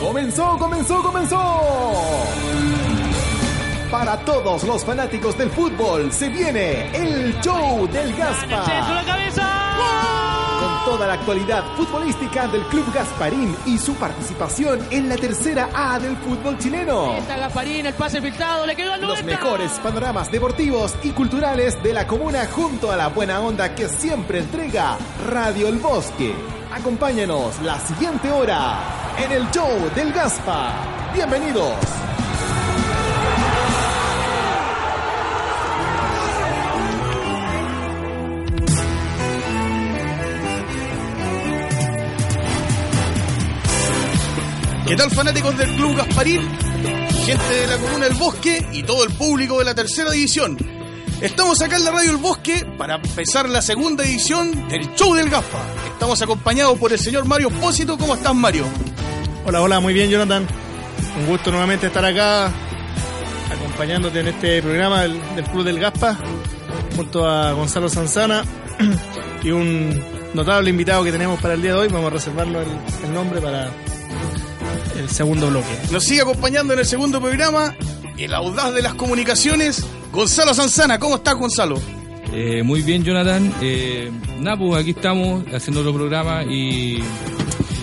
[0.00, 1.62] Comenzó, comenzó, comenzó.
[3.90, 8.64] Para todos los fanáticos del fútbol se viene el show del Gaspa.
[10.88, 16.16] Toda la actualidad futbolística del Club Gasparín y su participación en la tercera A del
[16.16, 17.12] fútbol chileno.
[17.12, 19.30] Está Gasparín, el pase filtrado, le quedó al Los 90.
[19.30, 24.38] mejores panoramas deportivos y culturales de la comuna junto a la buena onda que siempre
[24.38, 24.96] entrega
[25.28, 26.34] Radio El Bosque.
[26.72, 28.78] Acompáñanos la siguiente hora
[29.22, 30.72] en el show del Gaspa.
[31.12, 31.74] Bienvenidos.
[44.88, 46.48] ¿Qué tal fanáticos del Club Gasparín?
[47.26, 50.56] Gente de la Comuna del Bosque y todo el público de la tercera división.
[51.20, 55.28] Estamos acá en la Radio El Bosque para empezar la segunda edición del Show del
[55.28, 55.62] Gaspa.
[55.92, 57.98] Estamos acompañados por el señor Mario Pósito.
[57.98, 58.64] ¿Cómo estás, Mario?
[59.44, 60.46] Hola, hola, muy bien, Jonathan.
[61.20, 62.50] Un gusto nuevamente estar acá
[63.52, 65.20] acompañándote en este programa del,
[65.52, 66.16] Club del Gaspa
[66.96, 68.42] junto a Gonzalo Sanzana
[69.42, 70.02] y un
[70.32, 71.88] notable invitado que tenemos para el día de hoy.
[71.88, 73.70] Vamos a reservarlo el nombre para
[74.98, 75.78] el segundo bloque.
[75.90, 77.74] Nos sigue acompañando en el segundo programa
[78.18, 80.98] el audaz de las comunicaciones, Gonzalo Sanzana.
[80.98, 81.80] ¿Cómo estás, Gonzalo?
[82.32, 83.54] Eh, muy bien, Jonathan.
[83.62, 87.02] Eh, nada, pues aquí estamos haciendo otro programa y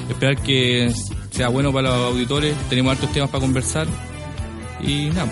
[0.10, 0.94] esperar que
[1.32, 2.56] sea bueno para los auditores.
[2.70, 3.88] Tenemos hartos temas para conversar
[4.82, 5.32] y nada.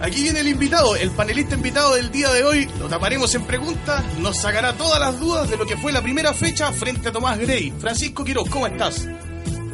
[0.00, 2.68] Aquí viene el invitado, el panelista invitado del día de hoy.
[2.78, 6.34] Lo taparemos en preguntas, nos sacará todas las dudas de lo que fue la primera
[6.34, 7.72] fecha frente a Tomás Grey.
[7.78, 9.08] Francisco Quiroz, ¿cómo estás?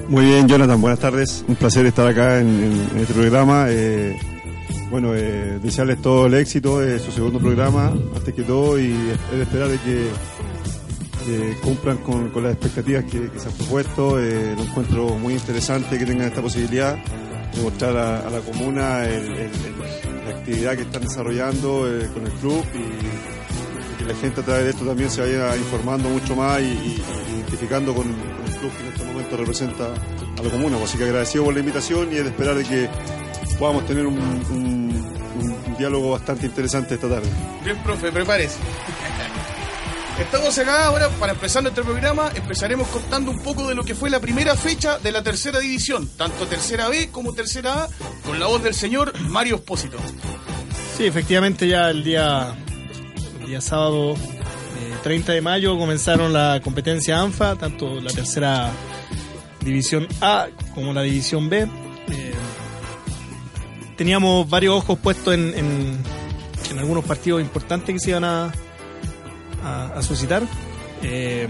[0.08, 1.44] Muy bien, Jonathan, buenas tardes.
[1.48, 3.66] Un placer estar acá en, este programa.
[3.68, 4.18] Eh,
[4.90, 9.42] bueno, eh, desearles todo el éxito de su segundo programa, antes que todo, y de
[9.42, 10.08] esperar de que
[11.62, 14.20] cumplan con, con las expectativas que, se han propuesto.
[14.20, 19.24] Eh, lo encuentro muy interesante que tengan esta posibilidad de mostrar a, la comuna el-
[19.32, 24.40] el- el- la actividad que están desarrollando eh, con el club y, que la gente
[24.40, 27.02] a través de esto también se vaya informando mucho más y, y-
[27.36, 30.77] identificando con, el club que en este momento representa a la comuna.
[30.83, 32.89] Así que agradecido por la invitación y es de esperar de que
[33.59, 35.12] podamos tener un, un-
[35.67, 37.28] un diálogo bastante interesante esta tarde.
[37.65, 38.56] Bien, profe, prepárese.
[40.21, 42.31] Estamos acá ahora para empezar nuestro programa.
[42.34, 46.09] Empezaremos contando un poco de lo que fue la primera fecha de la tercera división,
[46.17, 47.89] tanto tercera B como tercera A,
[48.25, 49.97] con la voz del señor Mario Espósito.
[50.97, 52.55] Sí, efectivamente ya el día,
[53.41, 54.15] el día sábado
[55.02, 58.70] 30 de mayo comenzaron la competencia ANFA, tanto la tercera
[59.64, 61.62] división A como la división B.
[61.62, 62.32] Eh,
[63.96, 66.22] teníamos varios ojos puestos en, en-
[66.78, 68.50] algunos partidos importantes que se iban a,
[69.62, 70.42] a, suscitar.
[71.02, 71.46] Eh,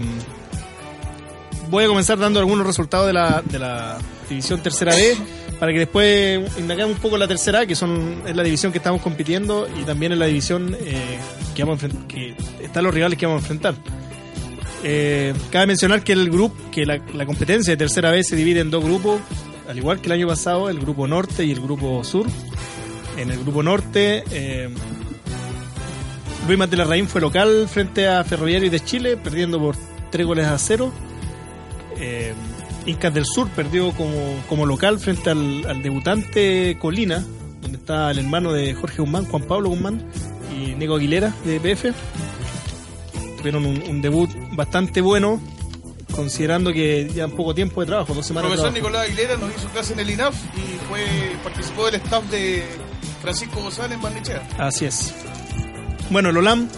[1.69, 3.97] voy a comenzar dando algunos resultados de la, de la
[4.29, 5.15] división tercera B
[5.61, 9.01] para que después indagamos un poco la tercera que son es la división que estamos
[9.01, 11.17] compitiendo y también es la división eh,
[11.53, 13.75] que están los rivales que vamos a enfrentar.
[14.85, 18.69] Eh, cabe mencionar que el grupo, que la, competencia de tercera B se divide en
[18.69, 19.21] dos grupos,
[19.67, 22.27] al igual que el año pasado, el grupo norte y el grupo sur.
[23.17, 24.69] En el grupo norte, eh,
[26.47, 29.75] Luis Matelarraín fue local frente a Ferroviario de Chile, perdiendo por
[30.11, 30.91] tres goles a cero.
[31.97, 32.33] Eh,
[32.85, 37.23] Incas del Sur perdió como, como local frente al, al debutante Colina,
[37.61, 40.03] donde está el hermano de Jorge Guzmán, Juan Pablo Guzmán
[40.53, 41.93] y Nico Aguilera de PF.
[43.37, 45.41] Tuvieron un, un debut bastante bueno,
[46.15, 48.89] considerando que ya poco tiempo de trabajo, dos El semanas de profesor trabajo.
[48.93, 51.01] Nicolás Aguilera nos hizo clase en el INAF y fue
[51.43, 52.63] participó del staff de
[53.21, 54.47] Francisco González en Barnechea.
[54.57, 55.13] Así es.
[56.09, 56.69] Bueno, el Olam,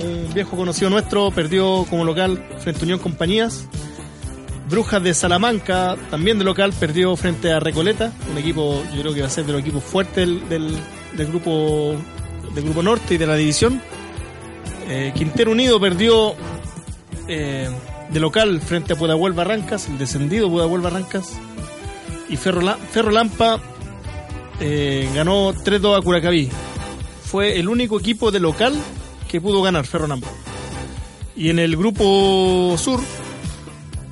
[0.00, 3.66] un viejo conocido nuestro, perdió como local frente a Unión Compañías.
[4.68, 9.20] Brujas de Salamanca, también de local, perdió frente a Recoleta, un equipo, yo creo que
[9.20, 10.78] va a ser de los equipos fuertes del, del,
[11.16, 11.94] del grupo
[12.54, 13.80] del grupo norte y de la división.
[14.88, 16.34] Eh, Quintero Unido perdió
[17.28, 17.68] eh,
[18.10, 21.38] de local frente a Pudahuel Barrancas, el descendido Pudahuel Barrancas.
[22.28, 23.60] Y Ferro, Ferro Lampa
[24.60, 26.48] eh, ganó 3-2 a Curacaví.
[27.24, 28.74] Fue el único equipo de local
[29.28, 30.28] que pudo ganar Ferronampo.
[31.34, 33.00] Y en el grupo sur,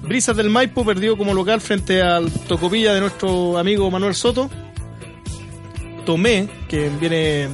[0.02, 4.50] Brisas del Maipo perdió como local frente al Tocopilla de nuestro amigo Manuel Soto.
[6.06, 7.48] Tomé, que viene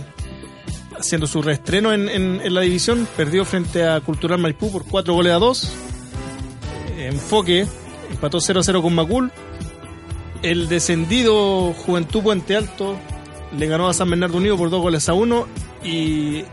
[0.98, 5.32] haciendo su reestreno en, en- la división, perdió frente a Cultural Maipú por 4 goles
[5.32, 5.72] a 2.
[6.98, 7.66] Enfoque
[8.10, 9.31] empató 0-0 con Macul.
[10.43, 12.96] El descendido Juventud Puente Alto
[13.56, 15.46] le ganó a San Bernardo Unido por 2 goles a 1.
[15.84, 16.44] Y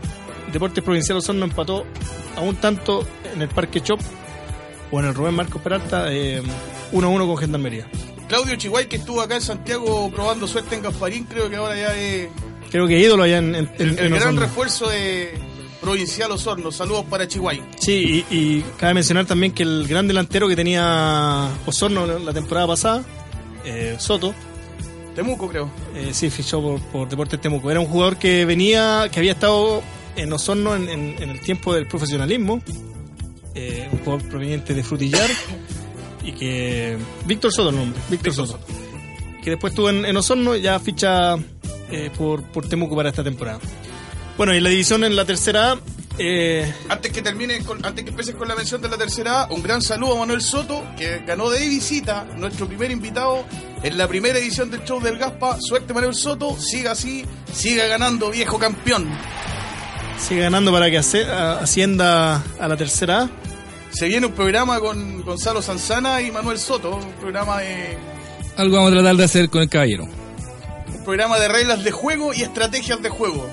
[0.52, 1.84] Deportes Provincial Osorno empató
[2.36, 4.00] a un tanto en el Parque Chop
[4.90, 6.42] o en el Rubén Marcos Peralta eh,
[6.92, 7.86] 1-1 con Gendarmería.
[8.28, 11.94] Claudio Chihuay, que estuvo acá en Santiago probando suerte en Gasparín, creo que ahora ya
[11.96, 12.28] es
[12.74, 15.32] Creo que ídolo allá en, en- el, en el gran refuerzo de
[15.80, 16.72] Provincial Osorno.
[16.72, 17.62] Saludos para Chihuay.
[17.78, 22.66] Sí, y, y cabe mencionar también que el gran delantero que tenía Osorno la temporada
[22.66, 23.04] pasada,
[23.64, 24.34] eh, Soto,
[25.14, 25.70] Temuco, creo.
[25.94, 27.70] eh, sí, fichó por, por Deportes Temuco.
[27.70, 29.80] Era un jugador que venía, que había estado
[30.16, 32.60] en Osorno en, en- en el tiempo del profesionalismo,
[33.54, 35.30] eh, un jugador proveniente de Frutillar,
[36.24, 36.98] y que...
[37.24, 38.58] Víctor Soto el nombre, Víctor, Víctor Soto.
[39.44, 41.36] Que después estuvo en, en Osorno, ya ficha
[41.90, 43.58] eh, por, por Temuco para esta temporada.
[44.36, 45.78] Bueno, y la división en la tercera A,
[46.18, 49.46] eh, Antes que termine, con- antes que empieces con la mención de la tercera A,
[49.52, 53.44] un gran saludo a Manuel Soto, que ganó de visita, nuestro primer invitado
[53.82, 55.58] en la primera edición del show del Gaspa.
[55.60, 59.08] Suerte Manuel Soto, siga así, siga ganando, viejo campeón.
[60.18, 63.30] sigue ganando para que ace- a- ascienda a la tercera A.
[63.90, 67.96] Se viene un programa con Gonzalo Sanzana y Manuel Soto, un programa de,
[68.56, 70.08] Algo vamos a tratar de hacer con el caballero.
[71.04, 73.48] Programa de reglas de juego y estrategias de juego.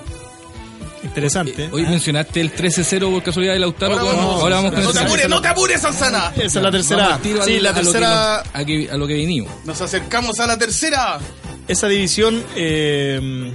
[1.04, 1.64] Interesante.
[1.64, 1.68] ¿eh?
[1.72, 3.94] Hoy mencionaste el 13-0 por casualidad de Lautaro.
[3.98, 6.32] Ahora con- vamos- ahora vamos con no el te apures, no te apures, Sanzana.
[6.36, 7.20] Esa es la tercera A.
[7.22, 9.52] Sí, al- la a lo que tercera- nos- a, que- a lo que vinimos.
[9.64, 11.18] Nos acercamos a la tercera.
[11.66, 13.52] Esa división eh,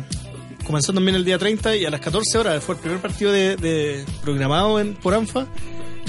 [0.66, 3.56] comenzó también el día 30 y a las 14 horas fue el primer partido de,
[3.56, 5.48] de- programado en, por ANFA.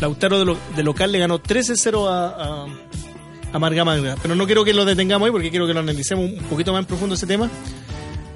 [0.00, 2.66] Lautaro de, lo- de local le ganó 13-0 a, a,
[3.52, 4.16] a Marga Marga.
[4.20, 6.80] Pero no quiero que lo detengamos ahí porque quiero que lo analicemos un poquito más
[6.80, 7.48] en profundo ese tema.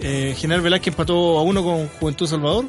[0.02, 2.66] Eh, General Velázquez empató a uno con Juventud Salvador.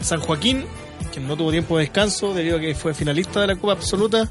[0.00, 0.64] San Joaquín,
[1.12, 4.30] que no tuvo tiempo de descanso debido a que fue finalista de la Copa Absoluta,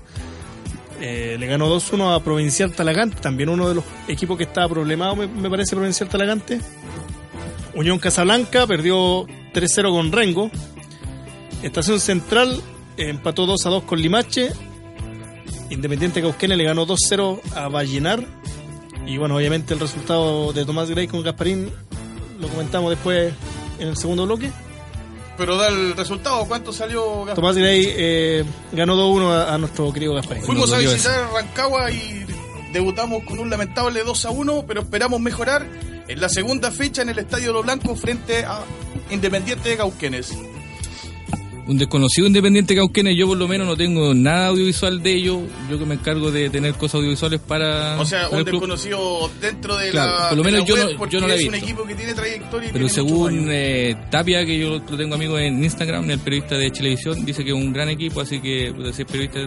[0.99, 5.15] eh, le ganó 2-1 a Provincial Talagante, también uno de los equipos que estaba problemado,
[5.15, 6.59] me, me parece, Provincial Talagante.
[7.73, 10.51] Unión Casablanca perdió 3-0 con Rengo.
[11.63, 12.61] Estación Central
[12.97, 14.51] eh, empató 2-2 con Limache.
[15.69, 18.25] Independiente Cauquenes le ganó 2-0 a Vallenar.
[19.07, 21.71] Y bueno, obviamente el resultado de Tomás Grey con Gasparín
[22.41, 23.33] lo comentamos después
[23.79, 24.51] en el segundo bloque.
[25.37, 27.35] Pero da el resultado, ¿cuánto salió Gaspar?
[27.35, 28.43] Tomás Grey eh,
[28.73, 30.43] ganó 2-1 a, a nuestro querido Gasparín.
[30.43, 32.25] Fuimos a visitar Rancagua y
[32.73, 35.65] debutamos con un lamentable 2 a 1, pero esperamos mejorar
[36.07, 38.59] en la segunda fecha en el Estadio Lo Blanco frente a
[39.09, 40.37] Independiente de Cauquenes.
[41.67, 45.39] Un desconocido independiente cauquenes, yo por lo menos no tengo nada audiovisual de ellos.
[45.69, 47.99] Yo que me encargo de tener cosas audiovisuales para.
[47.99, 51.13] O sea, para un desconocido dentro de Claro, la por lo menos yo no- porque
[51.15, 51.65] yo no la he es un visto.
[51.67, 55.37] equipo que tiene trayectoria y Pero tiene según eh, Tapia, que yo lo tengo amigo
[55.37, 58.95] en Instagram, el periodista de Chilevisión, dice que es un gran equipo, así que pues,
[58.95, 59.39] si es periodista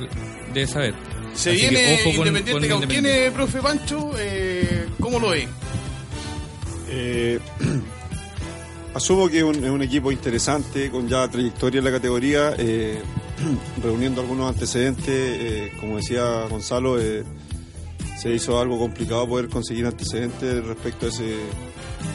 [0.55, 0.95] debe saber.
[1.35, 5.49] Se Así que viene ojo con- Independiente con Cauquenes, profe Pancho, eh, ¿cómo lo ve?
[6.91, 7.39] Eh,
[8.95, 13.03] asumo que es un, equipo interesante, con ya trayectoria en la categoría, eh,
[13.83, 17.25] reuniendo algunos antecedentes, eh, como decía Gonzalo, eh,
[18.17, 21.35] se hizo algo complicado poder conseguir antecedentes respecto a ese,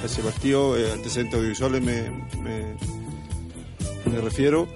[0.03, 2.09] ese partido, antecedentes audiovisuales me,
[2.41, 4.67] me, refiero,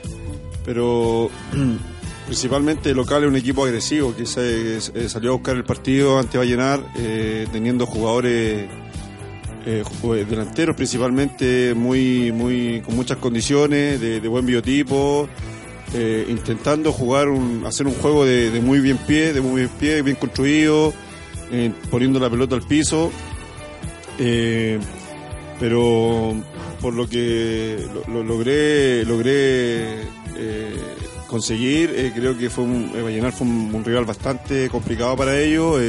[0.65, 1.31] pero
[2.27, 6.81] principalmente local es un equipo agresivo que se, salió a buscar el partido ante Vallenar,
[7.51, 8.69] teniendo jugadores
[9.65, 9.83] eh,
[10.15, 15.27] eh, delanteros principalmente muy muy con muchas condiciones de, buen biotipo
[15.93, 20.01] eh, intentando jugar un, hacer un juego de, muy bien pie de muy bien pie
[20.01, 20.93] bien construido
[21.91, 23.11] poniendo la pelota al piso
[25.59, 26.33] pero
[26.81, 29.99] por lo que lo, lo- logré logré
[31.27, 35.79] conseguir creo que fue un, eh, Vallenar fue un, rival bastante complicado para ellos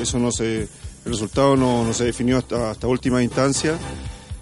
[0.00, 0.68] eso no se
[1.06, 3.78] el resultado no, no se definió hasta, última instancia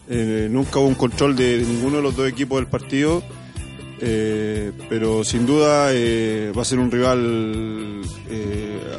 [0.07, 3.23] Eh, nunca hubo un control de, ninguno de los dos equipos del partido
[4.01, 8.03] eh, pero sin duda eh, va a ser un rival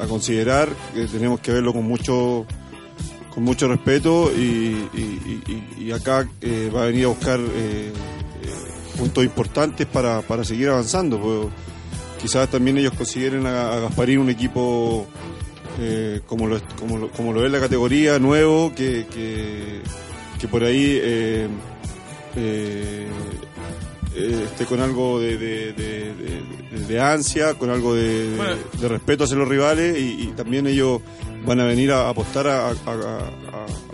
[0.02, 0.68] a considerar
[1.12, 2.48] tenemos que verlo con mucho
[3.30, 6.28] con mucho respeto y, acá
[6.74, 7.40] va a venir a buscar
[8.98, 11.20] puntos importantes para, para seguir avanzando.
[11.20, 11.48] pues,
[12.22, 15.08] quizás también ellos consideren a, a Gasparín un equipo
[15.80, 19.82] eh, como, lo, como, lo, como lo es la categoría, nuevo, que, que,
[20.40, 21.48] que por ahí eh,
[22.36, 23.08] eh,
[24.46, 28.56] esté con algo de, de, de- ansia, con algo de, Bueno.
[28.80, 31.02] de respeto hacia los rivales y, y también ellos
[31.46, 32.72] van a venir a apostar a,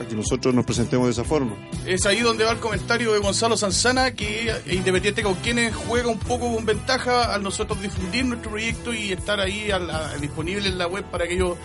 [0.10, 1.56] que nosotros nos presentemos de esa forma.
[1.86, 6.54] Es ahí donde va el comentario de Gonzalo Sanzana, que Independiente Cauquenes juega un poco
[6.54, 11.04] con ventaja al nosotros difundir nuestro proyecto y estar ahí la- disponible en la web
[11.06, 11.56] para que ellos,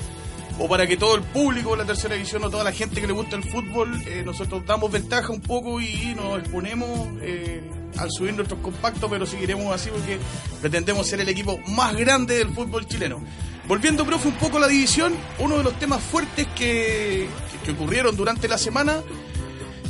[0.58, 3.06] o para que todo el público de la tercera división o toda la gente que
[3.06, 6.90] le gusta el fútbol, eh, nosotros damos ventaja un poco y nos exponemos
[7.22, 7.62] eh,
[7.98, 10.18] al subir nuestros compactos, pero seguiremos así porque
[10.60, 13.20] pretendemos ser el equipo más grande del fútbol chileno.
[13.68, 17.28] Volviendo, profe, un poco a la división, uno de los temas fuertes que,
[17.64, 19.02] que- ocurrieron durante la semana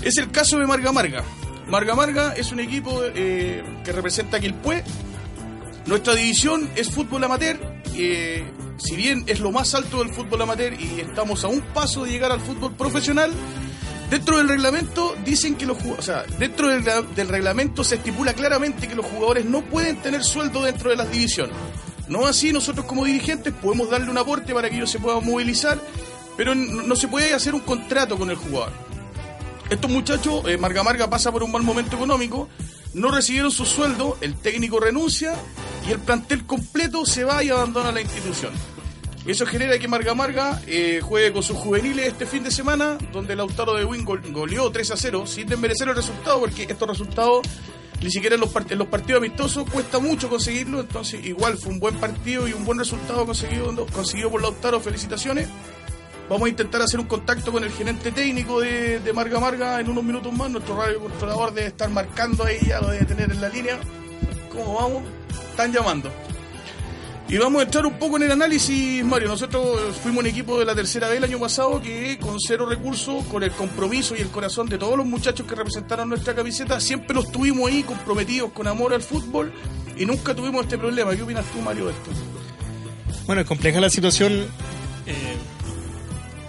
[0.02, 1.22] es el caso de Marga Marga.
[1.68, 4.82] Marga Marga es un equipo eh, que representa a Quilpué.
[5.84, 7.58] Nuestra división es fútbol amateur.
[7.94, 8.44] eh,
[8.78, 12.10] si bien es lo más alto del fútbol amateur y estamos a un paso de
[12.10, 13.32] llegar al fútbol profesional,
[14.10, 18.94] dentro del reglamento dicen que los o sea, dentro del reglamento se estipula claramente que
[18.94, 21.54] los jugadores no pueden tener sueldo dentro de las divisiones.
[22.08, 25.80] No así nosotros como dirigentes podemos darle un aporte para que ellos se puedan movilizar,
[26.36, 28.72] pero no, se puede hacer un contrato con el jugador.
[29.70, 32.48] Estos muchachos, eh, Marga Marga pasa por un mal momento económico,
[32.94, 35.34] no recibieron su sueldo, el técnico renuncia
[35.88, 38.52] y el plantel completo se va y abandona la institución.
[39.26, 43.34] Eso genera que Marga Marga eh, juegue con sus juveniles este fin de semana, donde
[43.34, 47.44] Lautaro de Win gol- goleó 3 a 0, sin desmerecer el resultado, porque estos resultados,
[48.02, 51.72] ni siquiera en los, part- en los partidos amistosos, cuesta mucho conseguirlo, entonces igual fue
[51.72, 55.48] un buen partido y un buen resultado conseguido, conseguido por Lautaro, felicitaciones.
[56.28, 59.88] Vamos a intentar hacer un contacto con el gerente técnico de, de Marga Marga en
[59.88, 60.50] unos minutos más.
[60.50, 63.78] Nuestro radio controlador debe estar marcando ahí, ya lo debe tener en la línea.
[64.50, 65.02] ¿Cómo vamos?
[65.50, 66.10] Están llamando.
[67.28, 69.28] Y vamos a entrar un poco en el análisis, Mario.
[69.28, 73.24] Nosotros fuimos un equipo de la tercera vez el año pasado que con cero recursos,
[73.26, 77.14] con el compromiso y el corazón de todos los muchachos que representaron nuestra camiseta, siempre
[77.16, 79.52] los tuvimos ahí comprometidos con amor al fútbol
[79.96, 81.16] y nunca tuvimos este problema.
[81.16, 82.10] ¿Qué opinas tú, Mario, de esto?
[83.26, 84.32] Bueno, es compleja la situación,
[85.06, 85.36] eh,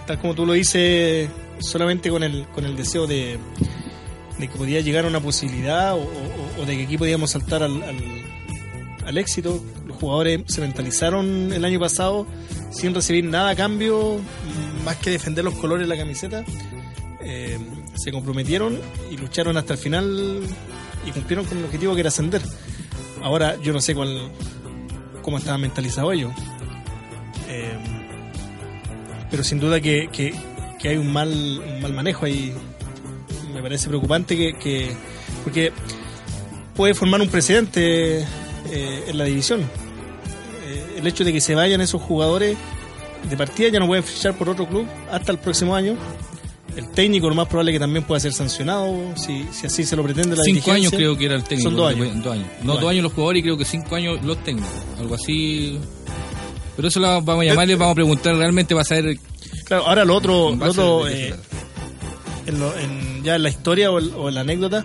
[0.06, 3.36] tal como tú lo dices, solamente con el, con el deseo de,
[4.38, 6.08] de que podía llegar a una posibilidad o,
[6.56, 8.22] o- de que aquí podíamos saltar al, al-
[9.06, 9.60] al éxito.
[10.00, 12.26] Jugadores se mentalizaron el año pasado
[12.70, 14.20] sin recibir nada a cambio,
[14.84, 16.44] más que defender los colores de la camiseta.
[17.20, 17.58] Eh,
[17.96, 18.78] se comprometieron
[19.10, 20.40] y lucharon hasta el final
[21.06, 22.40] y cumplieron con el objetivo que era ascender.
[23.22, 24.30] Ahora yo no sé cuál,
[25.22, 26.32] cómo estaban mentalizados ellos.
[27.48, 27.76] Eh,
[29.30, 30.34] pero sin duda que, que-
[30.78, 32.52] que hay un mal, un mal manejo ahí.
[33.52, 34.92] Me parece preocupante que, que-
[35.42, 35.72] porque
[36.76, 39.62] puede formar un precedente eh, en la división.
[40.98, 42.56] Eh, el hecho de que se vayan esos jugadores
[43.28, 45.96] de partida ya no pueden fichar por otro club hasta el próximo año.
[46.76, 50.04] El técnico lo más probable que también pueda ser sancionado si, si así se lo
[50.04, 51.70] pretende la cinco años creo que era el técnico.
[51.70, 52.22] Son dos años.
[52.22, 52.46] dos años.
[52.62, 54.70] No, Dos dos años los jugadores y creo que cinco años los técnicos.
[54.98, 55.78] Algo así.
[56.76, 59.18] Pero eso lo vamos a llamarle, vamos a preguntar realmente para saber.
[59.64, 61.34] Claro, ahora lo otro, lo eh,
[62.46, 64.84] en lo- en- ya en la historia o, el- o en la anécdota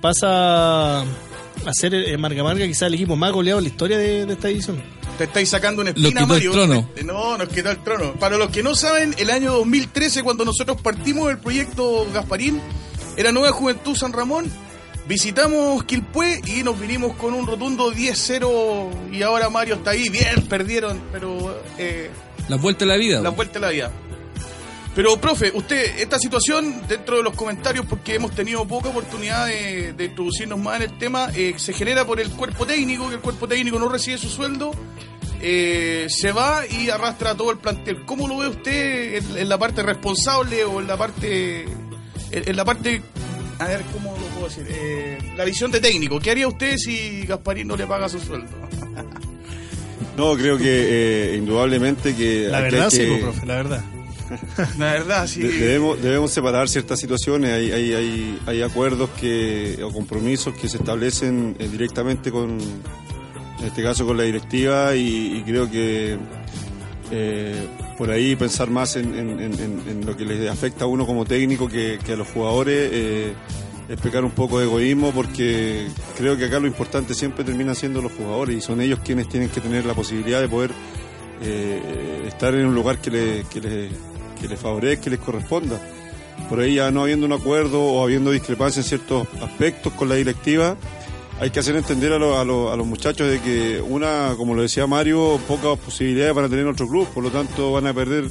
[0.00, 4.26] pasa a ser eh, Marga Marga quizás el equipo más goleado en la historia de,
[4.26, 4.82] de esta división.
[5.18, 6.52] Te estáis sacando una espina, el Mario.
[6.52, 6.88] trono.
[7.04, 8.12] No, nos quitó el trono.
[8.14, 12.60] Para los que no saben, el año 2013, cuando nosotros partimos del proyecto Gasparín,
[13.16, 14.46] era Nueva Juventud San Ramón,
[15.08, 20.08] visitamos Quilpué y nos vinimos con un rotundo 10-0 y ahora Mario está ahí.
[20.08, 22.10] Bien, perdieron, pero eh,
[22.48, 23.20] La vuelta de la vida.
[23.20, 23.90] la vuelta a la vida.
[24.94, 29.92] Pero, profe, usted, esta situación, dentro de los comentarios, porque hemos tenido poca oportunidad de,
[29.92, 33.20] de introducirnos más en el tema, eh, se genera por el cuerpo técnico, que el
[33.20, 34.72] cuerpo técnico no recibe su sueldo,
[35.40, 38.04] eh, se va y arrastra a todo el plantel.
[38.04, 41.62] ¿Cómo lo ve usted en, en la parte responsable o en la parte...
[42.30, 43.02] En, en la parte...
[43.58, 44.66] A ver, ¿cómo lo puedo decir?
[44.68, 46.20] Eh, la visión de técnico.
[46.20, 48.48] ¿Qué haría usted si Gasparín no le paga su sueldo?
[50.16, 50.64] No, creo que
[51.32, 52.48] eh, indudablemente que...
[52.50, 53.84] La verdad sí, que- pues, profe, la verdad.
[54.78, 55.40] La verdad, sí.
[55.40, 60.68] De- debemos, debemos separar ciertas situaciones, hay, hay, hay, hay acuerdos que, o compromisos que
[60.68, 62.58] se establecen eh, directamente con,
[63.60, 66.16] en este caso con la directiva y, creo que
[67.10, 71.98] eh, por ahí pensar más en, lo que les afecta a uno como técnico que,
[72.12, 73.32] a los jugadores eh,
[73.88, 78.02] es pecar un poco de egoísmo porque creo que acá lo importante siempre termina siendo
[78.02, 80.70] los jugadores y son ellos quienes tienen que tener la posibilidad de poder
[81.40, 83.88] eh, estar en un lugar que le, que le,
[84.40, 85.80] que les favorezca, que les corresponda.
[86.48, 90.14] Por ahí ya no habiendo un acuerdo o habiendo discrepancia en ciertos aspectos con la
[90.14, 90.76] directiva,
[91.40, 94.54] hay que hacer entender a, lo- a lo- a los muchachos de que una, como
[94.54, 97.86] lo decía Mario, pocas posibilidades van a tener en otro club, por lo tanto van
[97.86, 98.24] a perder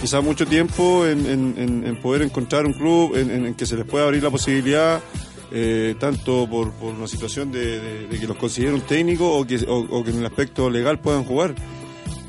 [0.00, 4.22] quizás mucho tiempo en, poder encontrar un club en, en- que se les pueda abrir
[4.22, 5.00] la posibilidad,
[5.50, 9.54] eh, tanto por, una situación de, que los considere un técnico o que,
[10.10, 11.54] en el aspecto legal puedan jugar.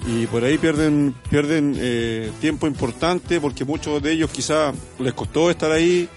[0.08, 5.52] Y por ahí pierden, pierden eh, tiempo importante porque muchos de ellos quizás les costó
[5.52, 6.08] estar ahí,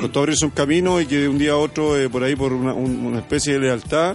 [0.00, 2.52] costó abrirse un camino y que de un día a otro, eh, por ahí por
[2.52, 4.14] una, un- una especie de lealtad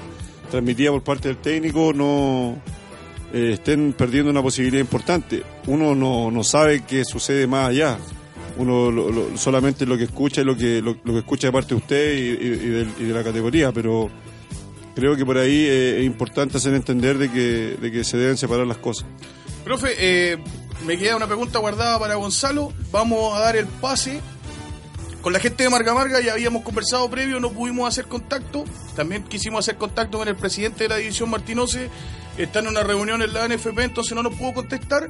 [0.52, 2.58] transmitida por parte del técnico, no
[3.34, 5.44] eh, estén perdiendo una posibilidad importante.
[5.68, 7.98] Uno no, no sabe qué sucede más allá.
[8.58, 11.70] Uno lo- lo- solamente lo que escucha y lo que, lo, que escucha de parte
[11.70, 14.10] de usted y, de la categoría, pero
[14.96, 18.38] creo que por ahí eh, es importante hacer entender de que, de que se deben
[18.38, 19.06] separar las cosas.
[19.64, 20.38] Profe,
[20.86, 22.72] me queda una pregunta guardada para Gonzalo.
[22.92, 24.22] Vamos a dar el pase.
[25.28, 28.64] Con la gente de Marga Marga ya habíamos conversado previo, no pudimos hacer contacto.
[28.96, 31.90] También quisimos hacer contacto con el presidente de la división Martinose.
[32.38, 35.10] Está en una reunión en la NFP, entonces no nos pudo contestar.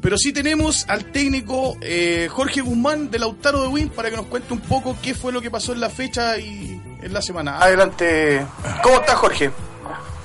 [0.00, 4.26] Pero sí tenemos al técnico eh, Jorge Guzmán de Lautaro de Win para que nos
[4.26, 7.58] cuente un poco qué fue lo que pasó en la fecha y en la semana.
[7.58, 8.46] Adelante.
[8.84, 9.50] ¿Cómo estás, Jorge?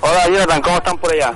[0.01, 1.33] Hola Jonathan, ¿cómo están por allá?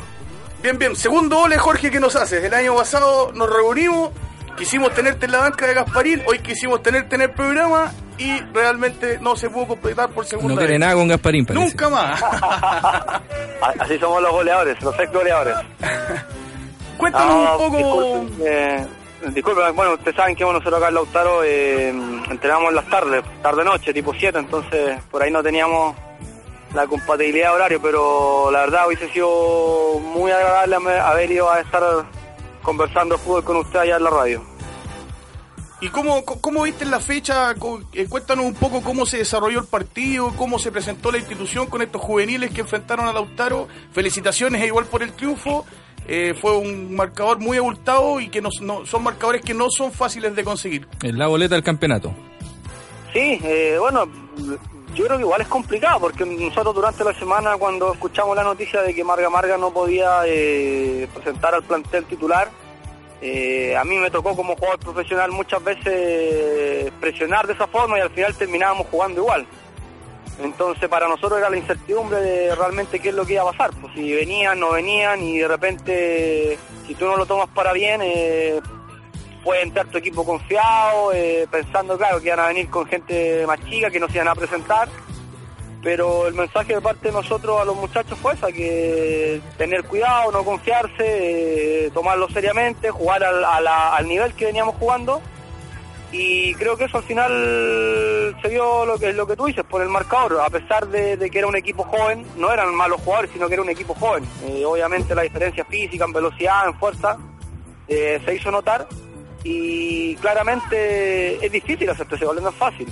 [0.61, 0.95] Bien, bien.
[0.95, 2.43] Segundo ole, Jorge, ¿qué nos haces?
[2.43, 4.11] El año pasado nos reunimos,
[4.57, 9.19] quisimos tenerte en la banca de Gasparín, hoy quisimos tenerte en el programa y realmente
[9.21, 10.79] no se pudo completar por segunda No quiere vez.
[10.79, 11.65] nada con Gasparín, parece.
[11.65, 12.21] Nunca más.
[13.79, 15.55] Así somos los goleadores, los ex goleadores.
[16.97, 17.77] Cuéntanos Ah, un poco.
[18.21, 18.87] Disculpen, eh,
[19.33, 21.89] disculpen, bueno, ustedes saben que bueno, nosotros acá en Lautaro eh,
[22.29, 25.95] entrenamos en las tardes, tarde-noche, tipo 7, entonces por ahí no teníamos
[26.73, 31.59] la compatibilidad de horario, pero la verdad hubiese sido muy agradable haber- haber ido a
[31.61, 31.83] estar
[32.77, 34.43] conversando fútbol con usted allá en la radio.
[35.79, 37.55] ¿Y cómo, cómo viste la fecha?
[37.93, 41.81] Eh, Cuéntanos un poco cómo se desarrolló el partido, cómo se presentó la institución con
[41.81, 43.69] estos juveniles que enfrentaron a Lautaro.
[43.93, 45.65] Felicitaciones e igual por el triunfo.
[46.09, 49.93] Eh, fue un marcador muy abultado y que no, no- son marcadores que no son
[49.93, 50.87] fáciles de conseguir.
[51.01, 52.13] Es la boleta del campeonato.
[53.13, 54.05] Sí, eh, bueno,
[54.97, 58.81] yo creo que igual es complicado porque nosotros durante la semana cuando escuchamos la noticia
[58.81, 62.49] de que Marga Marga no podía eh, presentar al plantel titular,
[63.21, 68.01] eh, a mí me tocó como jugador profesional muchas veces presionar de esa forma y
[68.01, 69.45] al final terminábamos jugando igual.
[70.41, 73.71] Entonces para nosotros era la incertidumbre de realmente qué es lo que iba a pasar,
[73.79, 76.57] pues si venían, no venían y de repente
[76.87, 78.59] si tú no lo tomas para bien eh,
[79.47, 83.57] puede entrar tu equipo confiado, eh, pensando, claro, que iban a venir con gente más
[83.63, 84.89] chica, que no se iban a presentar.
[85.81, 90.33] Pero el mensaje de parte de nosotros a los muchachos fue esa, que tener cuidado,
[90.33, 95.21] no confiarse, eh, tomarlo seriamente, jugar al, a al nivel que veníamos jugando.
[96.11, 99.81] Y creo que eso al final se dio lo que, lo que tú dices por
[99.81, 100.41] el marcador.
[100.41, 103.63] A pesar de, que era un equipo joven, no eran malos jugadores, sino que era
[103.63, 104.25] un equipo joven.
[104.45, 107.17] Eh, obviamente la diferencia física, en velocidad, en fuerza,
[107.87, 108.85] se hizo notar
[109.49, 112.87] y claramente es difícil hacerte ese gol, no es fácil.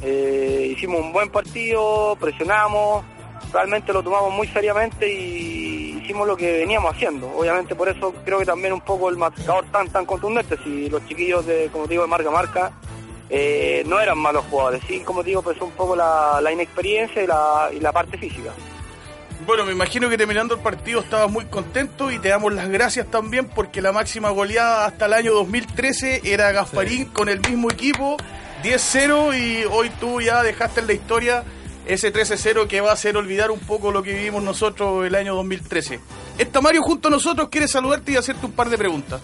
[0.00, 3.04] Eh, hicimos un buen partido, presionamos,
[3.52, 7.30] realmente lo tomamos muy seriamente y hicimos lo que veníamos haciendo.
[7.36, 11.04] Obviamente por eso creo que también un poco el marcador tan tan contundente, si los
[11.06, 12.72] chiquillos de, como digo, de marca marca,
[13.28, 17.26] eh, no eran malos jugadores, sí, como digo, pues un poco la, la inexperiencia y
[17.26, 18.54] la, y la parte física.
[19.46, 23.06] Bueno, me imagino que terminando el partido estabas muy contento y te damos las gracias
[23.10, 28.16] también porque la máxima goleada hasta el año 2013 era Gasparín con el mismo equipo,
[28.62, 31.44] 10-0 y hoy tú ya dejaste en la historia
[31.86, 35.34] ese 13-0 que va a hacer olvidar un poco lo que vivimos nosotros el año
[35.36, 36.00] 2013.
[36.36, 39.22] Está Mario junto a nosotros, quiere saludarte y hacerte un par de preguntas.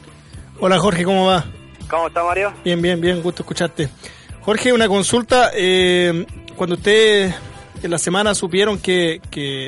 [0.61, 1.45] Hola Jorge, ¿cómo va?
[1.91, 2.55] ¿Cómo está Mario?
[2.65, 3.91] Bien, bien, bien, gusto escucharte.
[4.41, 5.51] Jorge, una consulta.
[5.55, 6.25] eh,
[6.57, 7.35] cuando ustedes
[7.85, 9.21] en la semana supieron que,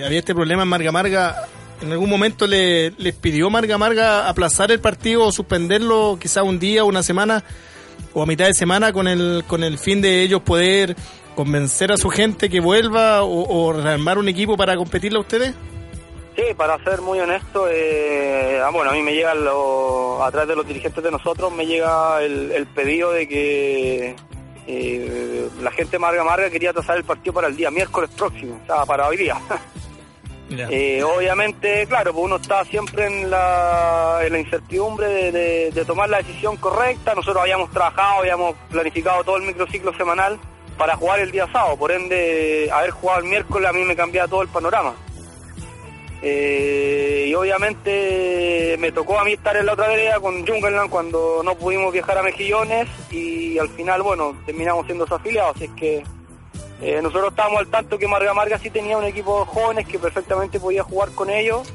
[0.04, 1.36] había este problema en Marga Marga,
[1.82, 6.58] ¿en algún momento le, les pidió Marga Marga aplazar el partido o suspenderlo quizá un
[6.58, 7.44] día, una semana
[8.14, 10.96] o a mitad de semana con el, con el fin de ellos poder
[11.34, 15.54] convencer a su gente que vuelva o, o rearmar un equipo para competirle a ustedes?
[16.34, 20.48] Sí, para ser muy honesto, eh, ah, bueno, a mí me llega, lo, a través
[20.48, 24.16] de los dirigentes de nosotros, me llega el pedido de que
[24.66, 28.66] eh, la gente Marga Marga quería trazar el partido para el día miércoles próximo, o
[28.66, 29.38] sea, para hoy día.
[30.70, 35.84] Eh, obviamente, claro, pues uno está siempre en la, en la incertidumbre de, de- de
[35.84, 37.16] tomar la decisión correcta.
[37.16, 40.38] Nosotros habíamos trabajado, habíamos planificado todo el microciclo semanal
[40.78, 41.76] para jugar el día sábado.
[41.76, 44.94] Por ende, haber jugado el miércoles a mí me cambiaba todo el panorama.
[46.28, 51.40] Eh, y obviamente me tocó a mí estar en la otra vereda con Jungerland cuando
[51.44, 55.54] no pudimos viajar a Mejillones y al final, bueno, terminamos siendo afiliados.
[55.54, 56.02] Así es que
[56.82, 60.00] eh, nosotros estábamos al tanto que Marga Marga sí tenía un equipo de jóvenes que
[60.00, 61.72] perfectamente podía jugar con ellos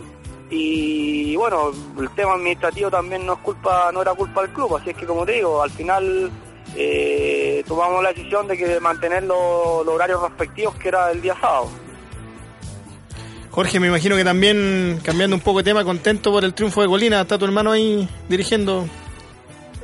[0.50, 4.90] y bueno, el tema administrativo también no es culpa, no era culpa del club, así
[4.90, 6.30] es que como te digo, al final
[6.76, 11.38] eh, tomamos la decisión de que mantener los, los horarios respectivos que era el día
[11.40, 11.70] sábado.
[13.52, 16.88] Jorge, me imagino que también, cambiando un poco de tema, contento por el triunfo de
[16.88, 17.22] Colina.
[17.22, 18.86] ¿Está tu hermano ahí dirigiendo?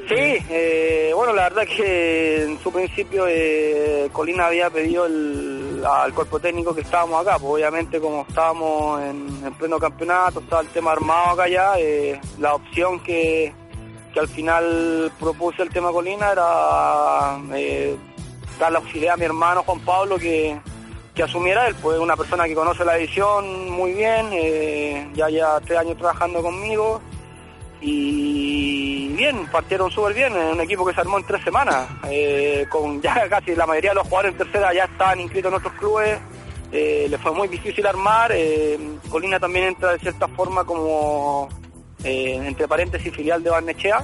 [0.07, 6.13] Sí, eh, bueno, la verdad que en su principio eh, Colina había pedido el, al
[6.13, 10.69] cuerpo técnico que estábamos acá, pues obviamente como estábamos en, en pleno campeonato, estaba el
[10.69, 13.51] tema armado acá ya, eh, la opción que,
[14.13, 17.97] que al final propuse el tema Colina era eh,
[18.57, 20.57] dar la auxiliar a mi hermano Juan Pablo que,
[21.17, 25.27] que asumiera él, pues una persona que conoce la edición muy bien, eh, ya
[25.65, 27.01] tres años trabajando conmigo
[27.81, 33.01] y bien, partieron súper bien, un equipo que se armó en tres semanas, eh, con
[33.01, 36.19] ya casi la mayoría de los jugadores en tercera ya estaban inscritos en otros clubes,
[36.71, 38.77] eh, le fue muy difícil armar, eh,
[39.09, 41.49] Colina también entra de cierta forma como,
[42.03, 44.03] eh, entre paréntesis, filial de Barnechea,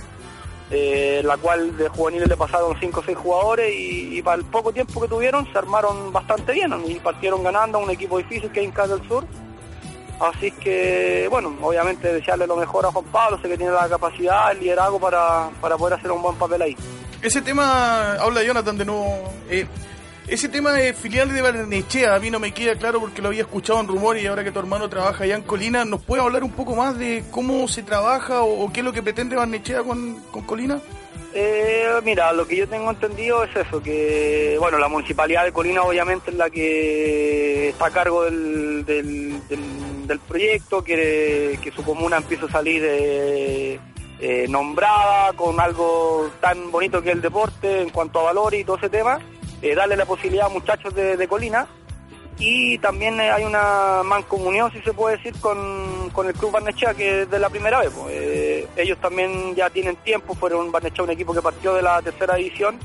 [0.71, 4.71] eh, la cual de juveniles le pasaron cinco o seis jugadores y, para el poco
[4.71, 8.62] tiempo que tuvieron se armaron bastante bien y partieron ganando a un equipo difícil que
[8.62, 9.26] es Incas del Sur.
[10.19, 14.52] Así que, bueno, obviamente desearle lo mejor a Juan Pablo, sé que tiene la capacidad,
[14.52, 16.78] el liderazgo para, para poder hacer un buen papel ahí.
[17.21, 19.32] Ese tema, habla Jonathan de nuevo.
[19.49, 19.65] eh,
[20.28, 23.42] ese tema de filial de Barnechea, a mí no me queda claro porque lo había
[23.42, 26.44] escuchado en rumores y ahora que tu hermano trabaja allá en Colina, ¿nos puede hablar
[26.44, 30.16] un poco más de cómo se trabaja o, qué es lo que pretende Barnechea con,
[30.46, 30.80] Colina?
[31.34, 35.82] Eh, mira, lo que yo tengo entendido es eso, que bueno, la municipalidad de Colina
[35.82, 42.46] obviamente es la que está a cargo del, del, proyecto, quiere que su comuna empiece
[42.46, 43.80] a salir eh,
[44.20, 48.64] eh, nombrada con algo tan bonito que es el deporte en cuanto a valores y
[48.64, 49.20] todo ese tema,
[49.63, 51.65] eh, darle la posibilidad a muchachos de, Colina
[52.38, 56.93] y también eh, hay una mancomunión, si se puede decir, con, con el Club Barnechea,
[56.93, 57.91] que es de la primera vez.
[57.91, 58.13] pues.
[58.13, 62.36] Eh, ellos también ya tienen tiempo, fueron Barnechea un equipo que partió de la tercera
[62.36, 62.78] división,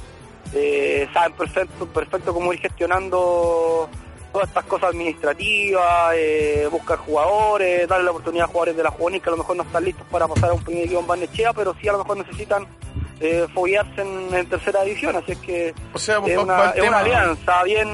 [0.54, 3.88] eh, saben perfecto, perfecto cómo ir gestionando
[4.32, 6.14] todas estas cosas administrativas,
[6.70, 9.62] buscar jugadores, darle la oportunidad a jugadores de la juvenil que a lo mejor no
[9.64, 12.18] están listos para pasar a un primer equipo en Barnechea, pero sí a lo mejor
[12.18, 12.68] necesitan
[13.20, 16.98] eh, foguearse en, en tercera división, así es que O sea, es una, es una
[16.98, 17.88] alianza bien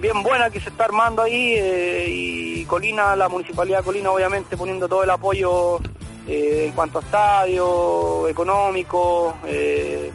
[0.00, 4.56] bien buena que se está armando ahí eh, y Colina, la municipalidad de Colina obviamente
[4.56, 5.78] poniendo todo el apoyo
[6.26, 10.10] eh, en cuanto a estadio, económico, eh,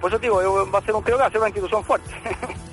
[0.00, 1.84] por eso digo, eh, va a ser un, creo que va a ser una institución
[1.84, 2.10] fuerte.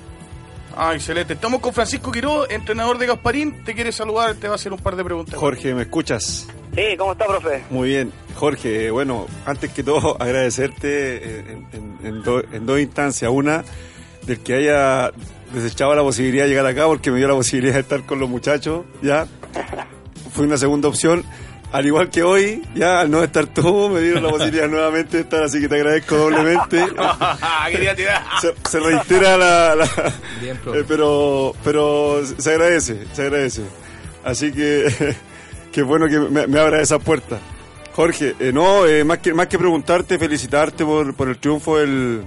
[0.80, 1.32] Ah, excelente.
[1.32, 3.64] Estamos con Francisco Quiroz, entrenador de Gasparín.
[3.64, 5.34] Te quiere saludar, te va a hacer un par de preguntas.
[5.34, 6.46] Jorge, ¿me escuchas?
[6.74, 7.62] Sí, ¿cómo está, profe?
[7.70, 8.12] Muy bien.
[8.34, 13.30] Jorge, bueno, antes que todo agradecerte en, en- en do- en dos instancias.
[13.30, 13.64] Una,
[14.26, 15.10] del que haya
[15.54, 18.28] desechado la posibilidad de llegar acá porque me dio la posibilidad de estar con los
[18.28, 19.26] muchachos, ¿ya?
[20.32, 21.24] Fue una segunda opción.
[21.70, 25.22] Al igual que hoy, ya al no estar tú, me dieron la posibilidad nuevamente de
[25.24, 26.82] estar, así que te agradezco doblemente.
[27.70, 28.22] Quería tirar.
[28.40, 30.78] se, se reitera la, la- Bien, profe.
[30.80, 33.62] eh, pero pero se agradece se agradece
[34.24, 34.86] así que
[35.72, 37.38] que bueno que me, abra esa puerta
[37.94, 42.22] Jorge eh, no eh, más que más que preguntarte felicitarte por, por el triunfo del,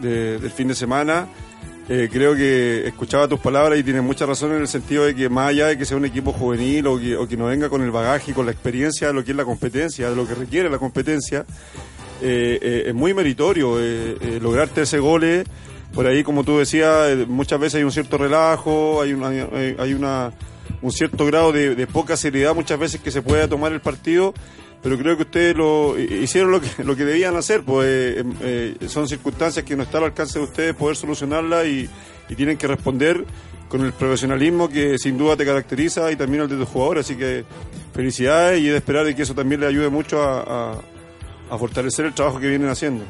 [0.00, 1.26] de- del fin de semana
[1.88, 5.28] Eh, creo que escuchaba tus palabras y tienes mucha razón en el sentido de que
[5.28, 7.80] más allá de que sea un equipo juvenil o que, o que no venga con
[7.80, 10.34] el bagaje y con la experiencia de lo que es la competencia, de lo que
[10.34, 11.46] requiere la competencia,
[12.20, 13.78] es muy meritorio
[14.40, 15.44] lograrte ese gole.
[15.94, 20.32] Por ahí, como tú decías, muchas veces hay un cierto relajo, hay, una, hay una,
[20.82, 24.34] un cierto grado de, poca seriedad muchas veces que se puede tomar el partido,
[24.82, 28.24] pero creo que ustedes lo hi- hicieron lo que, lo que debían hacer, pues eh,
[28.42, 31.88] eh, son circunstancias que no está al alcance de ustedes poder solucionarlas y,
[32.36, 33.24] tienen que responder
[33.68, 37.16] con el profesionalismo que sin duda te caracteriza y también el de tus jugadores, así
[37.16, 37.44] que
[37.94, 40.76] felicidades y es de esperar que eso también le ayude mucho a,
[41.56, 43.04] fortalecer el trabajo que vienen haciendo.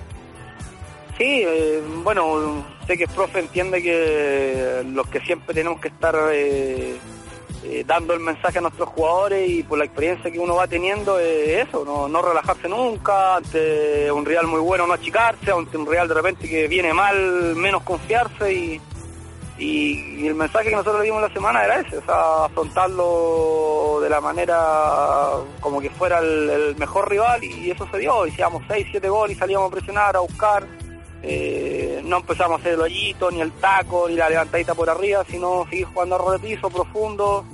[1.17, 6.15] Sí, eh, bueno, sé que el profe entiende que los que siempre tenemos que estar
[7.69, 11.19] eh, dando el mensaje a nuestros jugadores y por la experiencia que uno va teniendo
[11.19, 15.85] es eso, no, no relajarse nunca, ante un Real muy bueno no achicarse, ante un
[15.85, 18.81] Real de repente que viene mal menos confiarse y,
[19.59, 24.11] y, el mensaje que nosotros le dimos la semana era ese, o sea, afrontarlo de
[24.11, 29.09] la manera como que fuera el, mejor rival y eso se dio, hicimos 6, 7
[29.09, 30.65] goles y salíamos a presionar, a buscar,
[31.25, 35.25] eh, no empezamos a hacer el hoyito, ni el taco, ni la levantadita por arriba,
[35.29, 37.45] sino seguir jugando a de piso, profundo,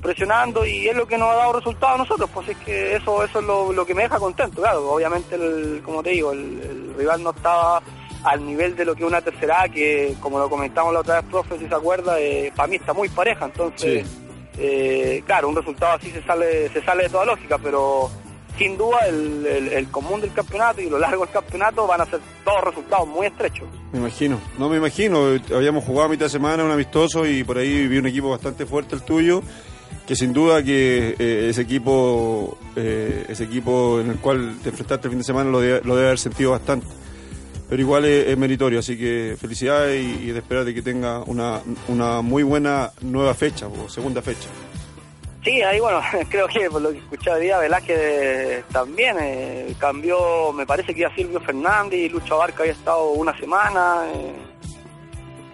[0.00, 3.22] presionando y es lo que nos ha dado resultado a nosotros, pues es que eso
[3.24, 6.60] eso es lo, lo que me deja contento, claro, obviamente el, como te digo, el,
[6.62, 7.82] el rival no estaba
[8.24, 11.30] al nivel de lo que una tercera A, que como lo comentamos la otra vez,
[11.30, 14.06] profe, si se acuerda, eh, para mí está muy pareja, entonces
[14.58, 18.10] eh, claro, un resultado así se sale, se sale de toda lógica, pero
[18.58, 22.06] sin duda el, el- el común del campeonato y lo largo del campeonato van a
[22.06, 23.66] ser todos resultados muy estrechos.
[23.92, 25.28] Me imagino, no me imagino.
[25.54, 28.66] Habíamos jugado a mitad de semana un amistoso y por ahí vi un equipo bastante
[28.66, 29.42] fuerte el tuyo,
[30.06, 35.06] que sin duda que eh, ese equipo, eh, ese equipo en el cual te enfrentaste
[35.06, 36.86] el fin de semana lo debe, haber sentido bastante.
[37.68, 41.60] Pero igual es, meritorio, así que felicidades y, y de esperar de que tenga una,
[41.86, 44.48] una muy buena nueva fecha o segunda fecha.
[45.44, 50.52] Sí, ahí bueno, creo que por lo que escuché hoy día, Velázquez también eh, cambió,
[50.52, 54.02] me parece que iba Silvio Fernández y Lucho Abarca había estado una semana.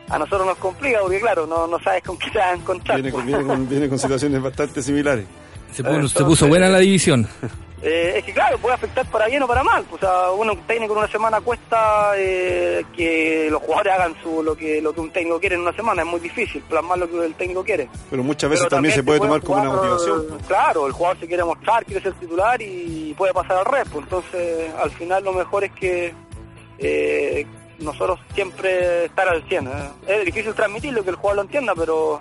[0.08, 3.00] A nosotros nos complica porque claro, no, no sabes con qué te vas a encontrar.
[3.00, 5.26] Viene con, viene con- viene con situaciones bastante similares.
[5.72, 7.28] Se puso, se puso buena la división.
[7.82, 9.84] Eh, es que claro, puede afectar para bien o para mal.
[9.92, 14.42] O sea, uno, un técnico en una semana cuesta eh, que los jugadores hagan su,
[14.42, 16.00] lo que lo que un técnico quiere en una semana.
[16.02, 17.88] Es muy difícil plasmar lo que el técnico quiere.
[18.08, 20.26] Pero muchas veces Pero también se puede tomar como una motivación.
[20.48, 23.98] Claro, el jugador se quiere mostrar, quiere ser titular y puede pasar al resto.
[23.98, 26.14] Entonces, al final lo mejor es que
[26.78, 27.46] eh,
[27.78, 29.66] nosotros siempre estar al 100.
[29.66, 29.70] ¿eh?
[30.06, 32.20] Es difícil transmitirlo, que el jugador lo entienda, pero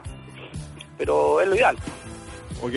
[0.98, 1.78] pero es lo ideal.
[2.62, 2.72] Ok,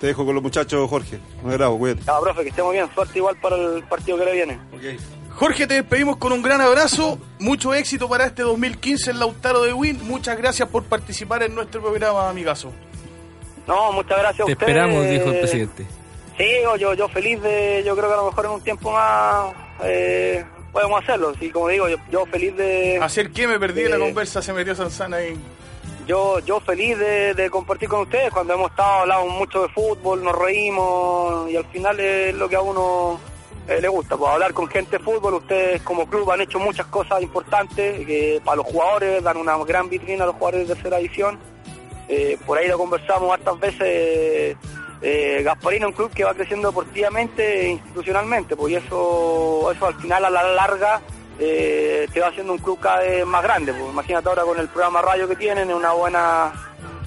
[0.00, 1.18] te dejo con los muchachos, Jorge.
[1.42, 2.02] Un agrado, cuídate.
[2.06, 2.88] Ya, profe, que esté muy bien.
[2.94, 4.58] Suerte igual para el partido que le viene.
[5.34, 7.18] Jorge, te despedimos con un gran abrazo.
[7.38, 10.00] Mucho éxito para este 2015 en Lautaro de Win.
[10.06, 12.72] Muchas gracias por participar en nuestro programa, amigazo.
[13.66, 14.68] No, muchas gracias Te a ustedes.
[14.68, 15.86] esperamos, dijo el presidente.
[16.36, 18.92] Sí, yo, yo, yo feliz de, yo creo que a lo mejor en un tiempo
[18.92, 19.52] más
[19.84, 21.32] eh, podemos hacerlo.
[21.38, 23.46] Sí, como digo, yo, yo feliz de, ¿Hacer qué?
[23.46, 25.36] Me perdí en la conversa, se metió Sansana ahí.
[26.06, 28.32] yo, yo feliz de, de compartir con ustedes.
[28.32, 32.56] Cuando hemos estado hablando mucho de fútbol, nos reímos y al final es lo que
[32.56, 33.20] a uno
[33.68, 35.34] eh, le gusta, pues hablar con gente de fútbol.
[35.34, 39.90] Ustedes como club han hecho muchas cosas importantes que para los jugadores dan una gran
[39.90, 41.38] vitrina a los jugadores de tercera división.
[42.08, 44.56] Eh, por ahí lo conversamos hartas veces.
[45.00, 49.86] Eh, Gasparino es un club que va creciendo deportivamente e institucionalmente, pues y eso, eso
[49.86, 51.00] al final a la larga
[51.38, 53.72] eh, te va haciendo un club cada vez más grande.
[53.72, 56.52] Pues imagínate ahora con el programa radio que tienen, una buena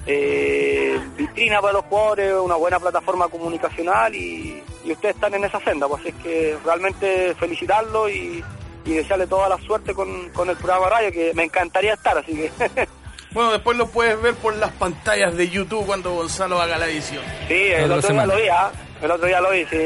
[0.06, 5.86] eh, vitrina para los jugadores, una buena plataforma comunicacional y, ustedes están en esa senda,
[5.86, 8.42] pues es que realmente felicitarlos y,
[8.84, 12.34] y desearle toda la suerte con, con el programa radio, que me encantaría estar, así
[12.34, 12.50] que
[13.32, 17.22] Bueno, después lo puedes ver por las pantallas de YouTube cuando Gonzalo haga la edición.
[17.48, 18.70] Sí, el otro día lo vi, ¿ah?
[19.02, 19.78] El otro día lo vi, sí.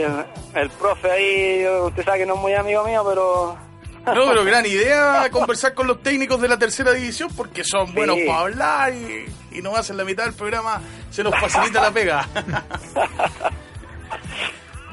[0.55, 3.57] El profe ahí, usted sabe que no es muy amigo mío, pero...
[4.07, 8.17] No, pero gran idea conversar con los técnicos de la tercera división porque son buenos
[8.25, 10.81] para hablar y, y nos hacen la mitad del programa,
[11.11, 12.29] se nos facilita la pega.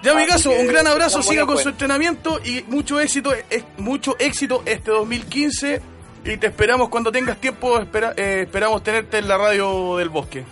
[0.01, 3.63] Ya, amigazo, Así que un gran abrazo, siga con su entrenamiento y mucho éxito, es-
[3.77, 5.81] mucho éxito este 2015
[6.25, 10.43] y te esperamos cuando tengas tiempo, espera- eh, esperamos tenerte en la radio del bosque.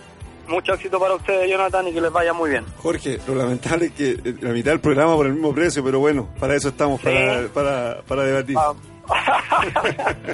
[0.48, 2.64] Mucho éxito para ustedes, Jonathan, y que les vaya muy bien.
[2.78, 5.98] Jorge, lo lamentable es que eh, la mitad del programa por el mismo precio, pero
[6.00, 7.48] bueno, para eso estamos, para, Sí.
[7.54, 8.56] para, para debatir.
[8.58, 8.74] Ah.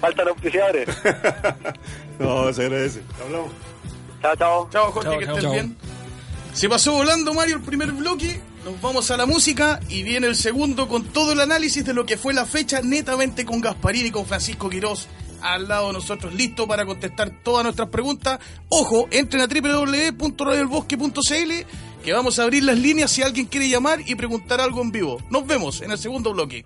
[0.00, 0.88] Faltan auspiciadores.
[2.18, 3.02] no, se agradece.
[3.24, 3.50] Hablamos.
[4.20, 4.68] Chao, chao.
[4.70, 5.52] Chao, Jorge, Chao, que Chao.
[5.52, 5.76] bien.
[6.52, 8.40] Se pasó volando, Mario, el primer bloque.
[8.64, 12.06] Nos vamos a la música y viene el segundo con todo el análisis de lo
[12.06, 15.06] que fue la fecha, netamente con Gasparín y con Francisco Quirós
[15.42, 18.40] al lado de nosotros, listo para contestar todas nuestras preguntas.
[18.70, 21.52] Ojo, entren a www.radiolbosque.cl
[22.02, 25.20] que vamos a abrir las líneas si alguien quiere llamar y preguntar algo en vivo.
[25.28, 26.64] Nos vemos en el segundo bloque.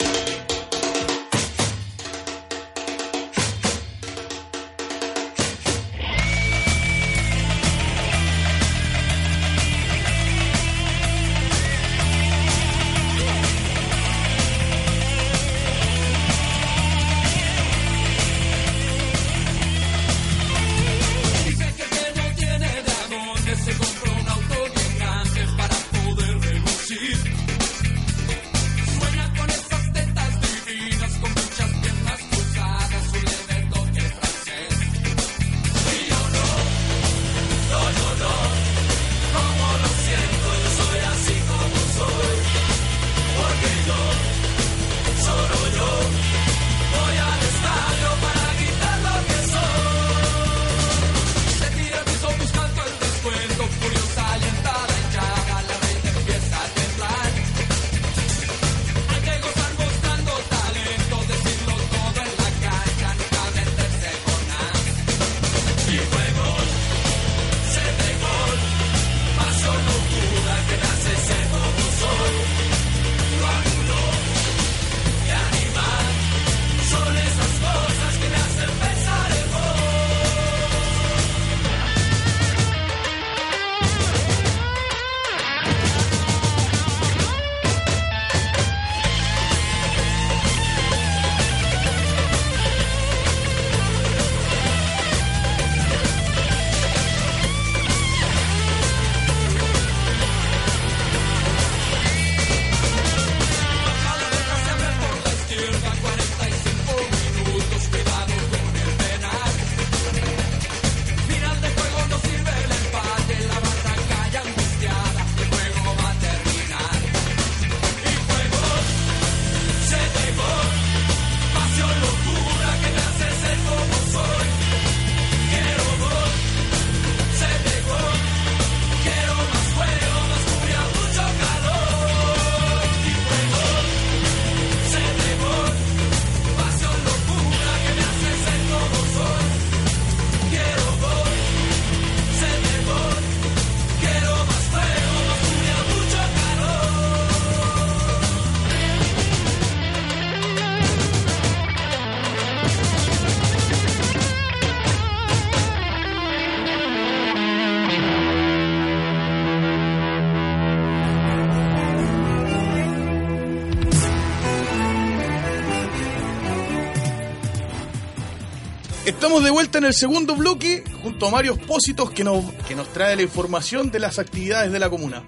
[169.49, 173.17] De vuelta en el segundo bloque junto a Mario Espósitos que nos, que nos trae
[173.17, 175.25] la información de las actividades de la comuna.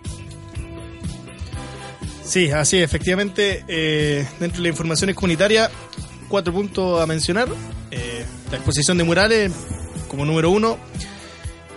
[2.23, 5.71] Sí, así es, efectivamente, eh, dentro de las informaciones comunitarias,
[6.29, 7.49] cuatro puntos a mencionar.
[7.91, 9.53] Eh, la exposición de murales
[10.07, 10.77] como número uno.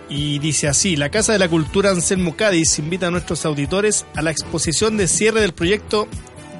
[0.09, 4.21] Y dice así, la Casa de la Cultura Anselmo Cádiz invita a nuestros auditores a
[4.21, 6.09] la exposición de cierre del proyecto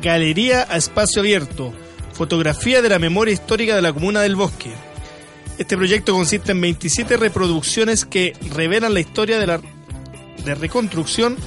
[0.01, 1.73] Galería a Espacio Abierto,
[2.13, 4.71] fotografía de la memoria histórica de la Comuna del Bosque.
[5.57, 9.61] Este proyecto consiste en 27 reproducciones que revelan la historia de la
[10.43, 11.37] de reconstrucción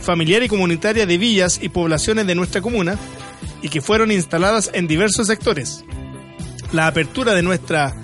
[0.00, 2.98] familiar y comunitaria de villas y poblaciones de nuestra comuna
[3.62, 5.84] y que fueron instaladas en diversos sectores.
[6.72, 7.94] La apertura de nuestra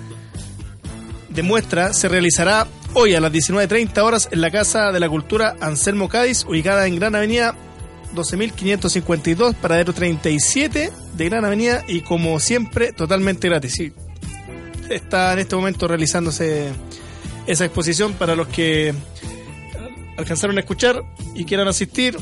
[1.29, 5.55] de muestra se realizará hoy a las 19.30 horas en la Casa de la Cultura
[5.59, 7.55] Anselmo Cádiz, ubicada en Gran Avenida
[8.15, 13.91] 12.552, paradero 37 de Gran Avenida y como siempre totalmente gratis.
[14.89, 16.69] Está en este momento realizándose
[17.47, 18.93] esa exposición para los que
[20.17, 21.03] alcanzaron a escuchar
[21.35, 22.17] y quieran asistir.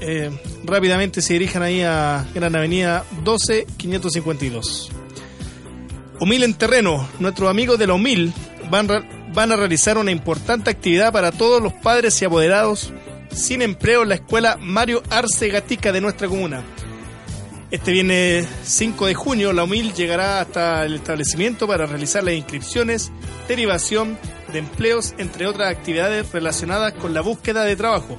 [0.00, 0.30] eh,
[0.64, 4.88] rápidamente se dirijan ahí a Gran Avenida 12.552.
[6.20, 8.32] Humil en terreno, nuestros amigos de la Humil
[8.70, 8.88] van,
[9.32, 12.92] van a realizar una importante actividad para todos los padres y apoderados
[13.32, 16.64] sin empleo en la escuela Mario Arce Gatica de nuestra comuna.
[17.68, 23.10] Este viernes 5 de junio, la UMIL llegará hasta el establecimiento para realizar las inscripciones,
[23.48, 24.16] derivación
[24.52, 28.16] de empleos, entre otras actividades relacionadas con la búsqueda de trabajo.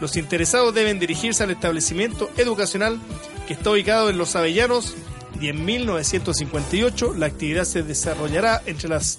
[0.00, 3.00] Los interesados deben dirigirse al establecimiento educacional
[3.48, 4.94] que está ubicado en Los Avellanos
[5.40, 7.16] 10.958.
[7.16, 9.18] La actividad se desarrollará entre las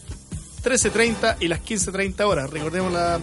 [0.64, 2.50] 13.30 y las 15.30 horas.
[2.50, 3.20] Recordemos la,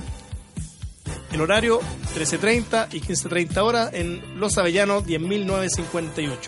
[1.33, 1.81] el horario
[2.15, 6.39] 13.30 y 15.30 horas en Los Avellanos 10.958.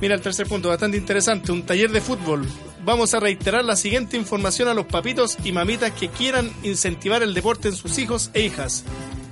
[0.00, 2.46] Mira el tercer punto, bastante interesante, un taller de fútbol.
[2.84, 7.34] Vamos a reiterar la siguiente información a los papitos y mamitas que quieran incentivar el
[7.34, 8.84] deporte en sus hijos e hijas.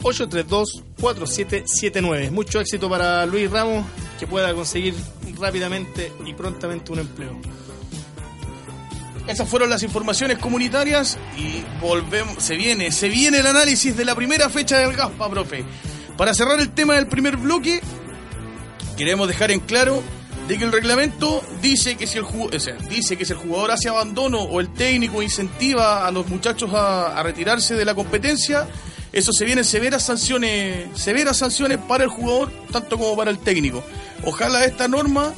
[0.00, 2.30] 832-4779.
[2.30, 3.84] Mucho éxito para Luis Ramos,
[4.18, 4.94] que pueda conseguir
[5.38, 7.36] rápidamente y prontamente un empleo.
[9.26, 14.14] Esas fueron las informaciones comunitarias y volvemos, se viene, se viene el análisis de la
[14.14, 15.66] primera fecha del GASPA, profe.
[16.18, 17.80] Para cerrar el tema del primer bloque,
[18.96, 20.02] queremos dejar en claro
[20.48, 22.24] de que el reglamento dice que si el
[22.90, 27.22] dice que si el jugador hace abandono o el técnico incentiva a los muchachos a,
[27.22, 28.66] retirarse de la competencia,
[29.12, 33.84] eso se vienen severas sanciones, severas sanciones para el jugador, tanto como para el técnico.
[34.24, 35.32] Ojalá esta norma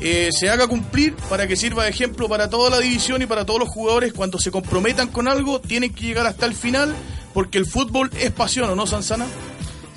[0.00, 3.44] eh, se haga cumplir para que sirva de ejemplo para toda la división y para
[3.44, 6.94] todos los jugadores cuando se comprometan con algo, tienen que llegar hasta el final,
[7.34, 9.26] porque el fútbol es pasión, ¿o no, Sansana?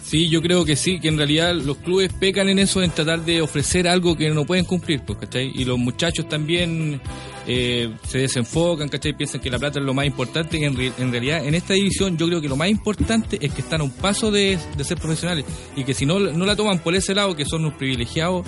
[0.07, 3.25] Sí, yo creo que sí, que en realidad los clubes pecan en eso, en tratar
[3.25, 5.51] de ofrecer algo que no pueden cumplir, pues, ¿cachai?
[5.53, 7.01] Y los muchachos también
[7.45, 9.17] eh, se desenfocan, ¿cachai?
[9.17, 12.25] Piensan que la plata es lo más importante en, en realidad en esta división yo
[12.27, 15.43] creo que lo más importante es que están a un paso de, de ser profesionales
[15.75, 18.47] y que si no, no la toman por ese lado, que son unos privilegiados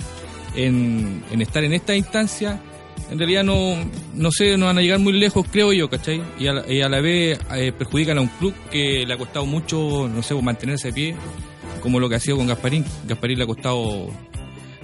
[0.56, 2.58] en, en estar en esta instancia,
[3.10, 3.76] en realidad no,
[4.14, 6.22] no sé, no van a llegar muy lejos, creo yo, ¿cachai?
[6.38, 9.18] Y a la, y a la vez eh, perjudican a un club que le ha
[9.18, 11.16] costado mucho, no sé, mantenerse de pie,
[11.80, 12.84] como lo que ha sido con Gasparín.
[13.06, 14.08] Gasparín le ha costado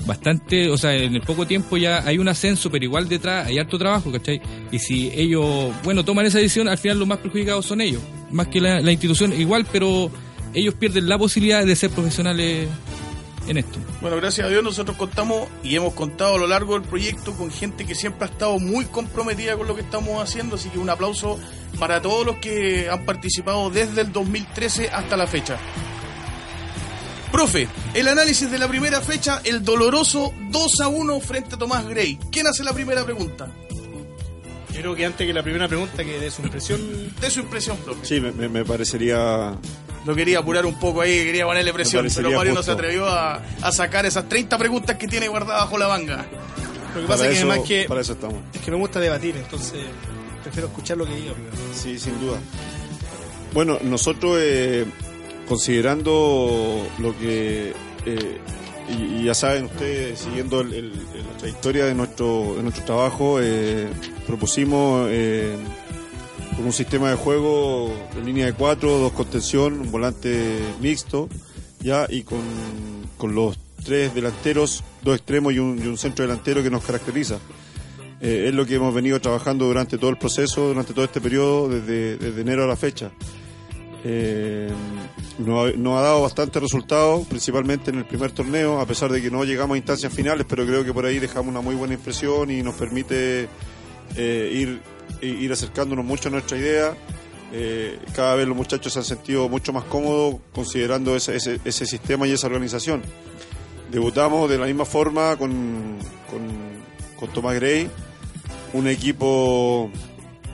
[0.06, 3.58] bastante, o sea, en el poco tiempo ya hay un ascenso, pero igual detrás hay
[3.58, 4.40] harto trabajo, ¿cachai?
[4.70, 8.46] Y si ellos, bueno, toman esa decisión, al final los más perjudicados son ellos, más
[8.48, 10.10] que la, la institución, igual, pero
[10.54, 12.68] ellos pierden la posibilidad de ser profesionales
[13.48, 13.78] en esto.
[14.00, 17.50] Bueno, gracias a Dios nosotros contamos y hemos contado a lo largo del proyecto con
[17.50, 20.90] gente que siempre ha estado muy comprometida con lo que estamos haciendo, así que un
[20.90, 21.38] aplauso
[21.78, 25.58] para todos los que han participado desde el 2013 hasta la fecha.
[27.36, 31.86] Profe, el análisis de la primera fecha, el doloroso 2 a 1 frente a Tomás
[31.86, 32.18] Gray.
[32.32, 33.48] ¿Quién hace la primera pregunta?
[34.72, 36.80] Yo creo que antes que la primera pregunta, que de su impresión.
[37.20, 38.06] De su impresión, profe.
[38.06, 39.54] Sí, me, me- me parecería
[40.06, 42.62] Lo quería apurar un poco ahí, quería ponerle presión, pero Mario no justo.
[42.62, 46.24] se atrevió a, a sacar esas 30 preguntas que tiene guardadas bajo la manga.
[46.94, 48.38] Lo que Para pasa es que además que, para eso estamos.
[48.54, 49.80] es que me gusta debatir, entonces
[50.42, 51.54] prefiero escuchar lo que diga primero.
[51.74, 52.38] Sí, sin duda.
[53.52, 54.86] Bueno, nosotros eh,
[55.46, 57.72] considerando lo que,
[58.04, 58.38] eh,
[58.88, 63.88] y, ya saben ustedes, siguiendo la trayectoria de nuestro, de nuestro trabajo, eh,
[64.26, 65.56] propusimos eh,
[66.62, 71.28] un sistema de juego de línea de cuatro, dos contención, un volante mixto,
[71.80, 72.42] ya y con,
[73.16, 77.38] con los tres delanteros, dos extremos y un, centro delantero que nos caracteriza.
[78.18, 82.40] Es lo que hemos venido trabajando durante todo el proceso, durante todo este periodo, desde
[82.40, 83.12] enero a la fecha.
[84.08, 84.68] Eh,
[85.38, 89.42] nos, ha, dado bastante resultados, principalmente en el primer torneo, a pesar de que no
[89.42, 92.62] llegamos a instancias finales, pero creo que por ahí dejamos una muy buena impresión y
[92.62, 93.48] nos permite
[94.14, 94.80] eh, ir,
[95.22, 96.96] ir acercándonos mucho a nuestra idea.
[97.52, 102.32] Eh, cada vez los muchachos se han sentido mucho más cómodos considerando ese sistema y
[102.32, 103.02] esa organización.
[103.90, 105.98] Debutamos de la misma forma con,
[106.30, 106.40] con,
[107.18, 107.90] con Tomás Gray,
[108.72, 109.90] un equipo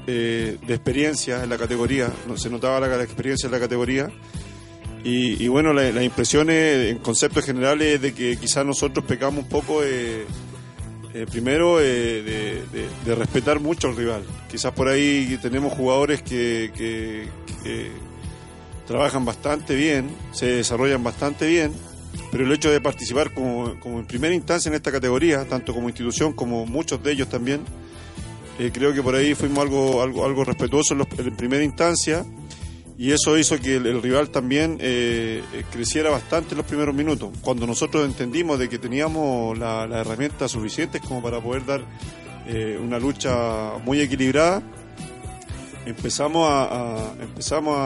[0.07, 4.11] eh, de experiencia en la categoría, se notaba la, experiencia en la categoría.
[5.05, 9.49] Y, bueno, la- las impresiones en conceptos generales es de que quizás nosotros pecamos un
[9.49, 10.25] poco de,
[11.13, 12.63] eh, primero eh,
[13.05, 14.23] de, respetar mucho al rival.
[14.51, 17.27] Quizás por ahí tenemos jugadores que, que-
[17.65, 17.91] que
[18.87, 21.73] trabajan bastante bien, se desarrollan bastante bien,
[22.31, 25.89] pero el hecho de participar como, como en primera instancia en esta categoría, tanto como
[25.89, 27.63] institución como muchos de ellos también,
[28.59, 32.25] eh, creo que por ahí fuimos algo, algo, algo respetuosos en, los- en primera instancia
[32.99, 37.31] y eso hizo que el, rival también eh, eh, creciera bastante en los primeros minutos.
[37.41, 41.85] Cuando nosotros entendimos de que teníamos la- las herramientas suficientes como para poder dar
[42.81, 44.61] una lucha muy equilibrada,
[45.87, 47.77] empezamos a, empezamos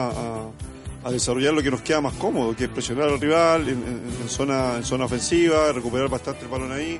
[1.03, 4.75] a, desarrollar lo que nos queda más cómodo, que es presionar al rival en, zona,
[4.77, 6.99] en zona ofensiva, recuperar bastante el balón ahí,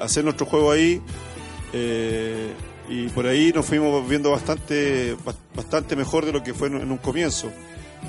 [0.00, 1.00] hacer nuestro juego ahí.
[1.72, 2.50] Eh,
[2.88, 6.90] y por ahí nos fuimos viendo bastante, bas- bastante mejor de lo que fue en,
[6.90, 7.48] un comienzo.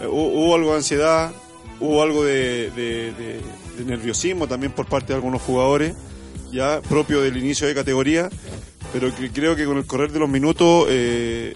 [0.02, 1.32] Eh, hubo, algo de ansiedad,
[1.80, 3.40] hubo algo de,
[3.86, 5.96] nerviosismo también por parte de algunos jugadores,
[6.52, 8.30] ya propio del inicio de categoría,
[8.92, 11.54] pero que creo que con el correr de los minutos eh,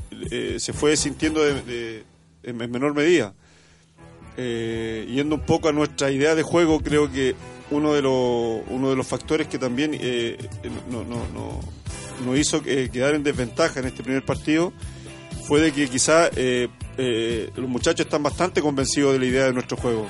[0.60, 1.64] se fue sintiendo en,
[2.44, 3.34] en menor medida.
[4.38, 7.36] Yendo un poco a nuestra idea de juego, creo que
[7.72, 10.38] uno de los, uno de los factores que también eh,
[10.90, 11.60] no, no, no,
[12.26, 14.74] nos hizo eh, quedar en desventaja en este primer partido
[15.46, 19.54] fue de que quizá eh, eh, los muchachos están bastante convencidos de la idea de
[19.54, 20.06] nuestro juego.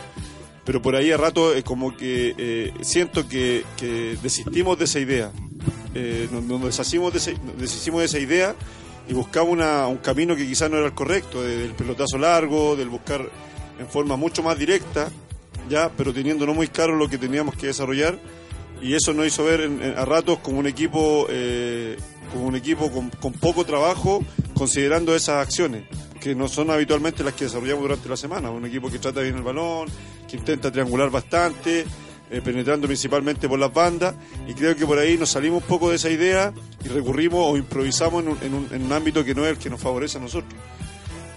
[0.66, 5.00] Pero por ahí a rato es como que eh, siento que, que desistimos de esa
[5.00, 5.32] idea.
[5.96, 8.56] Eh, nos, deshacimos de ese- nos deshicimos de esa idea
[9.08, 12.76] y buscamos una- un camino que quizás no era el correcto, de- del pelotazo largo,
[12.76, 13.28] del buscar
[13.80, 15.10] en forma mucho más directa,
[15.70, 18.20] ya, pero teniendo no muy claro lo que teníamos que desarrollar
[18.82, 21.98] y eso nos hizo ver en- en- a ratos como un equipo eh,
[22.32, 25.84] como un equipo con, con poco trabajo considerando esas acciones
[26.20, 28.50] que no son habitualmente las que desarrollamos durante la semana.
[28.52, 29.88] Un equipo que trata bien el balón
[30.28, 31.86] que intenta triangular bastante
[32.30, 34.14] eh, penetrando principalmente por las bandas
[34.48, 36.52] y creo que por ahí nos salimos un poco de esa idea
[36.84, 39.58] y recurrimos o improvisamos en un, en un- en un ámbito que no es el
[39.58, 40.54] que nos favorece a nosotros.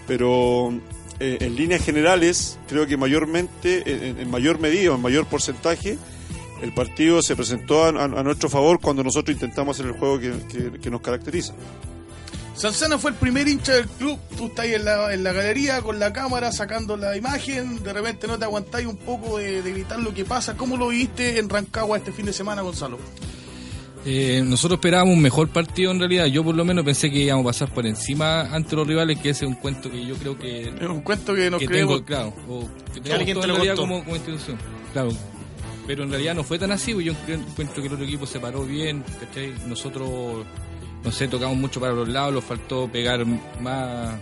[0.09, 0.73] Pero
[1.21, 5.99] eh, en líneas generales creo que mayormente en, en mayor medida en mayor porcentaje
[6.63, 7.93] el partido se presentó a,
[8.23, 11.55] nuestro favor cuando nosotros intentamos hacer el juego que, nos caracteriza.
[12.55, 14.19] Sanzana fue el primer hincha del club.
[14.37, 17.83] Tú estás ahí en la, en la galería con la cámara sacando la imagen.
[17.83, 20.57] De repente no te aguantáis un poco de, de gritar lo que pasa.
[20.57, 22.99] ¿Cómo lo viste en Rancagua este fin de semana, Gonzalo?
[24.07, 26.27] Eh, nosotros esperábamos un mejor partido en realidad.
[26.27, 29.31] Yo por lo menos pensé que íbamos a pasar por encima ante los rivales, que
[29.31, 31.95] ese es un cuento que yo creo que, Es un cuento que nos que creemos.
[31.97, 33.89] tengo, claro, o que tengo alguien todo te en lo realidad contó.
[33.93, 34.57] como, como institución.
[34.93, 35.11] Claro.
[35.87, 38.41] Pero en realidad no fue tan así, porque yo encuentro que el otro equipo se
[38.41, 39.53] paró bien, ¿cachai?
[39.67, 40.47] Nosotros,
[41.05, 43.27] no sé, tocamos mucho para los lados, nos faltó pegar
[43.61, 44.15] más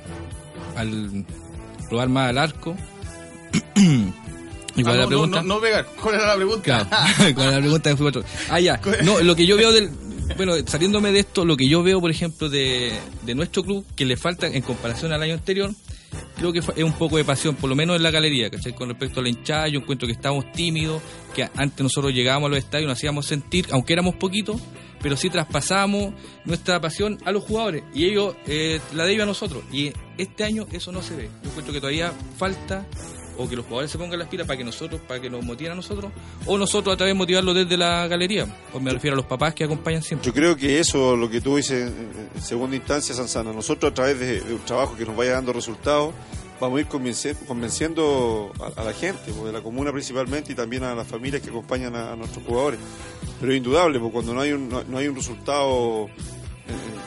[0.75, 1.25] al
[1.89, 2.75] probar más al arco.
[4.79, 5.43] ¿Y cuál Ah, es la no, pregunta?
[5.43, 6.01] no, no.
[6.03, 6.63] ¿Cuál era la pregunta?
[6.89, 8.13] Claro, con la pregunta de fútbol.
[8.17, 8.25] ocho.
[8.51, 8.81] Ah, ya.
[9.05, 9.91] No, lo que yo veo del.
[10.37, 12.93] Bueno, saliéndome de esto, lo que yo veo, por ejemplo, de,
[13.25, 15.71] de nuestro club, que le falta en comparación al año anterior,
[16.37, 18.75] creo que es un poco de pasión, por lo menos en la galería, ¿cachai?
[18.75, 21.01] Con respecto a la hinchada, yo encuentro que estábamos tímidos,
[21.35, 24.61] que antes nosotros llegábamos a los estadios, nos hacíamos sentir, aunque éramos poquitos,
[25.01, 26.13] pero sí traspasábamos
[26.45, 29.65] nuestra pasión a los jugadores y ellos eh, la de ellos a nosotros.
[29.73, 31.31] Y este año eso no se ve.
[31.43, 32.87] Yo encuentro que todavía falta
[33.39, 35.73] o que los jugadores se pongan las pilas para que nosotros, para que nos motiven
[35.73, 36.13] a nosotros,
[36.45, 38.47] o nosotros a través de motivarlos desde la galería.
[38.75, 40.27] O me refiero a los papás que acompañan siempre.
[40.27, 41.93] Yo creo que eso, lo que tú dices
[42.35, 46.13] en, segunda instancia, Sansana, nosotros a través de, un trabajo que nos vaya dando resultados,
[46.61, 50.83] vamos a ir convenci- convenciendo a, la gente, pues, de la comuna principalmente y también
[50.83, 52.81] a las familias que acompañan a, nuestros jugadores.
[53.41, 56.09] Pero es indudable, porque cuando no hay un, no hay un resultado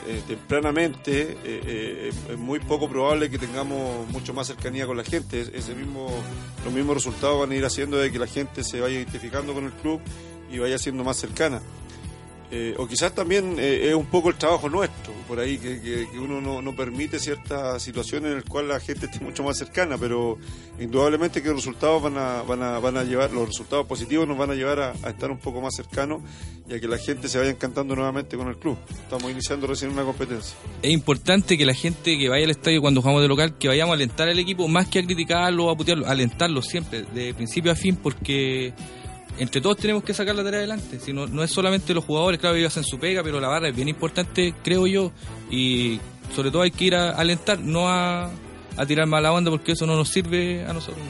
[0.06, 5.04] eh, tempranamente, eh, eh, es muy poco probable que tengamos mucho más cercanía con la
[5.04, 5.40] gente.
[5.40, 6.08] Es- Ese mismo,
[6.64, 9.64] los mismos resultados van a ir haciendo de que la gente se vaya identificando con
[9.64, 10.00] el club
[10.50, 11.60] y vaya siendo más cercana.
[12.54, 16.06] Eh, o quizás también eh, es un poco el trabajo nuestro, por ahí, que, que-
[16.12, 19.96] que uno no, permite ciertas situaciones en las cuales la gente esté mucho más cercana,
[19.96, 20.36] pero
[20.78, 24.36] indudablemente que los resultados van a, van a, van a llevar, los resultados positivos nos
[24.36, 26.20] van a llevar a, a estar un poco más cercanos
[26.68, 28.76] y a que la gente se vaya encantando nuevamente con el club.
[28.90, 30.54] Estamos iniciando recién una competencia.
[30.82, 33.92] Es importante que la gente que vaya al estadio cuando jugamos de local, que vayamos
[33.92, 37.72] a alentar al equipo, más que a criticarlo o a putearlo, alentarlo siempre, de principio
[37.72, 38.74] a fin, porque
[39.38, 41.00] entre todos tenemos que sacar la tarea adelante.
[41.00, 43.68] Si no, no es solamente los jugadores, claro, ellos hacen su pega, pero la barra
[43.68, 45.12] es bien importante, creo yo,
[45.50, 46.00] y
[46.34, 48.30] sobre todo hay que ir a alentar, no a,
[48.76, 51.04] a tirar mala onda, porque eso no nos sirve a nosotros.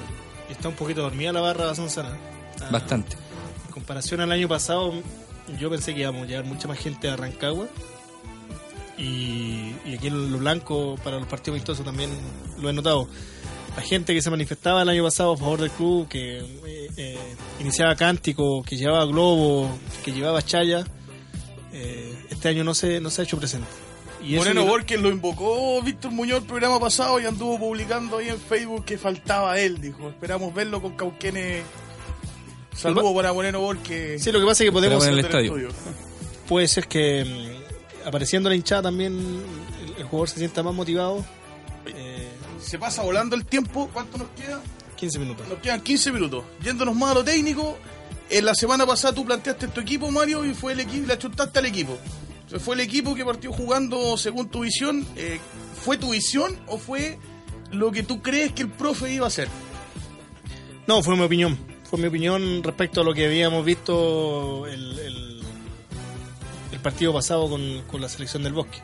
[0.48, 2.16] Y está un poquito dormida la barra Sansana.
[2.52, 3.16] Está- Bastante.
[3.66, 4.92] En comparación al año pasado,
[5.58, 7.66] yo pensé que íbamos a llevar mucha más gente a Rancagua.
[8.98, 12.10] Y, y aquí en lo blanco, para los partidos amistosos también
[12.60, 13.08] lo he notado.
[13.76, 17.18] La gente que se manifestaba el año pasado a favor del club, que eh, eh,
[17.58, 19.70] iniciaba cántico, que llevaba globo,
[20.04, 20.84] que llevaba chaya,
[21.72, 23.68] eh, este año no se, no se ha hecho presente.
[24.22, 28.38] Y Moreno Borges lo invocó Víctor Muñoz el programa pasado y anduvo publicando ahí en
[28.38, 30.10] Facebook que faltaba él, dijo.
[30.10, 31.64] Esperamos verlo con Cauquenes.
[32.76, 34.22] Saludos para Moreno Borges.
[34.22, 35.04] Sí, lo que pasa es que podemos...
[35.06, 35.68] En el estadio.
[36.46, 41.24] Puede ser que mm, apareciendo la hinchada también el, el jugador se sienta más motivado.
[41.86, 42.11] Eh,
[42.62, 43.88] Se pasa volando el tiempo.
[43.92, 44.60] ¿Cuánto nos queda?
[44.96, 45.48] 15 minutos.
[45.48, 46.44] Nos quedan 15 minutos.
[46.62, 47.76] Yéndonos más a lo técnico,
[48.30, 51.58] en la semana pasada tú planteaste tu equipo, Mario, y fue el equipo, le achuntaste
[51.58, 51.98] al equipo.
[52.60, 55.06] Fue el equipo que partió jugando según tu visión.
[55.16, 55.40] Eh,
[55.84, 57.18] ¿Fue tu visión o fue
[57.70, 59.48] lo que tú crees que el profe iba a hacer?
[60.86, 61.58] No, fue mi opinión.
[61.88, 65.42] Fue mi opinión respecto a lo que habíamos visto el, el,
[66.72, 68.78] el partido pasado con, con la selección del bosque.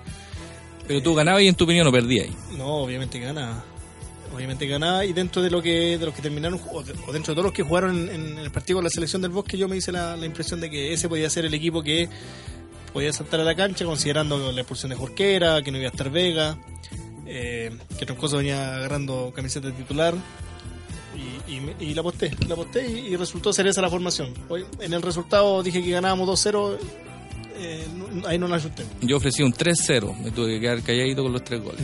[0.89, 2.27] Pero tú ganabas y en tu opinión no perdías.
[2.57, 3.63] No, obviamente ganaba.
[4.35, 7.33] Obviamente ganaba y dentro de lo que de los que terminaron o, de- o dentro
[7.33, 9.77] de todos los que jugaron en, el partido con la selección del Bosque yo me
[9.77, 12.09] hice la, la impresión de que ese podía ser el equipo que
[12.93, 16.11] podía saltar a la cancha considerando la expulsión de Jorquera, que no iba a estar
[16.11, 16.59] Vega,
[17.27, 20.15] eh, que Troncoso venía agarrando camiseta de titular
[21.49, 24.33] y, y la aposté, la aposté y, y resultó ser esa la formación.
[24.49, 26.79] Hoy, en el resultado dije que ganábamos 2-0,
[27.59, 28.85] eh, no- ahí no la ajusté.
[29.01, 31.81] Yo ofrecí un 3-0, me tuve que quedar calladito con los tres goles.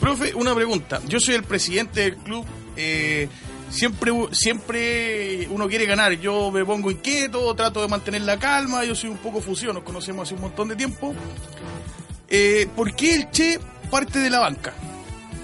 [0.00, 1.00] Profe, una pregunta.
[1.08, 2.44] Yo soy el presidente del club.
[2.80, 3.28] eh,
[3.70, 6.12] siempre, siempre uno quiere ganar.
[6.20, 8.84] Yo me pongo inquieto, trato de mantener la calma.
[8.84, 11.12] Yo soy un poco fusión, nos conocemos hace un montón de tiempo.
[12.28, 13.58] Eh, ¿Por qué el Che
[13.90, 14.72] parte de la banca?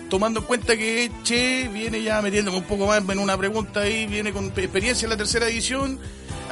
[0.08, 4.06] Tomando en cuenta que Che viene ya metiéndome un poco más en una pregunta ahí,
[4.06, 5.98] viene con experiencia en la tercera división.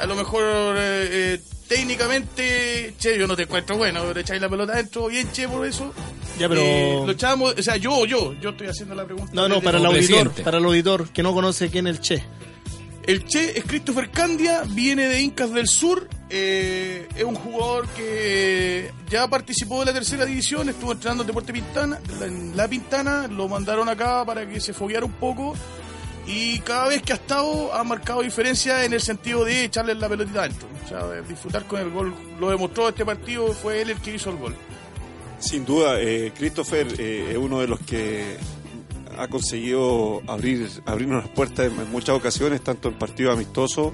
[0.01, 0.41] A lo mejor
[0.77, 5.31] eh, eh, técnicamente, Che, yo no te encuentro bueno, pero echáis la pelota adentro, bien
[5.31, 5.93] Che por eso.
[6.39, 6.61] Ya, pero...
[6.61, 9.31] Eh, lo echamos, o sea, yo, yo, yo estoy haciendo la pregunta.
[9.33, 10.43] No, no, para el auditor, presidente.
[10.43, 12.23] para el auditor que no conoce quién es el Che.
[13.05, 18.91] El Che es Christopher Candia, viene de Incas del Sur, eh, es un jugador que
[19.09, 23.49] ya participó de la tercera división, estuvo entrenando en Deporte Pintana, en La Pintana, lo
[23.49, 25.53] mandaron acá para que se fogueara un poco
[26.25, 30.07] y cada vez que ha estado ha marcado diferencia en el sentido de echarle la
[30.07, 33.89] pelotita adentro, o sea, de disfrutar con el gol, lo demostró este partido, fue él
[33.89, 34.55] el que hizo el gol.
[35.39, 38.37] Sin duda, eh, Christopher eh, es uno de los que
[39.17, 43.91] ha conseguido abrir abrirnos las puertas en, muchas ocasiones, tanto en partidos amistosos,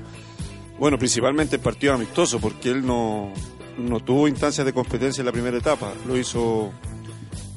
[0.77, 3.33] bueno, principalmente en partidos amistosos, porque él no,
[3.77, 6.71] no tuvo instancias de competencia en la primera etapa, lo hizo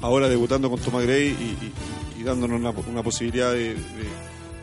[0.01, 3.75] ahora debutando con Thomas Gray y, dándonos una, una posibilidad de-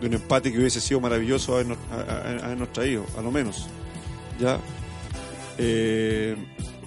[0.01, 3.69] de un empate que hubiese sido maravilloso habernos, habernos traído, a lo menos.
[4.41, 4.59] ¿ya?
[5.59, 6.37] Eh,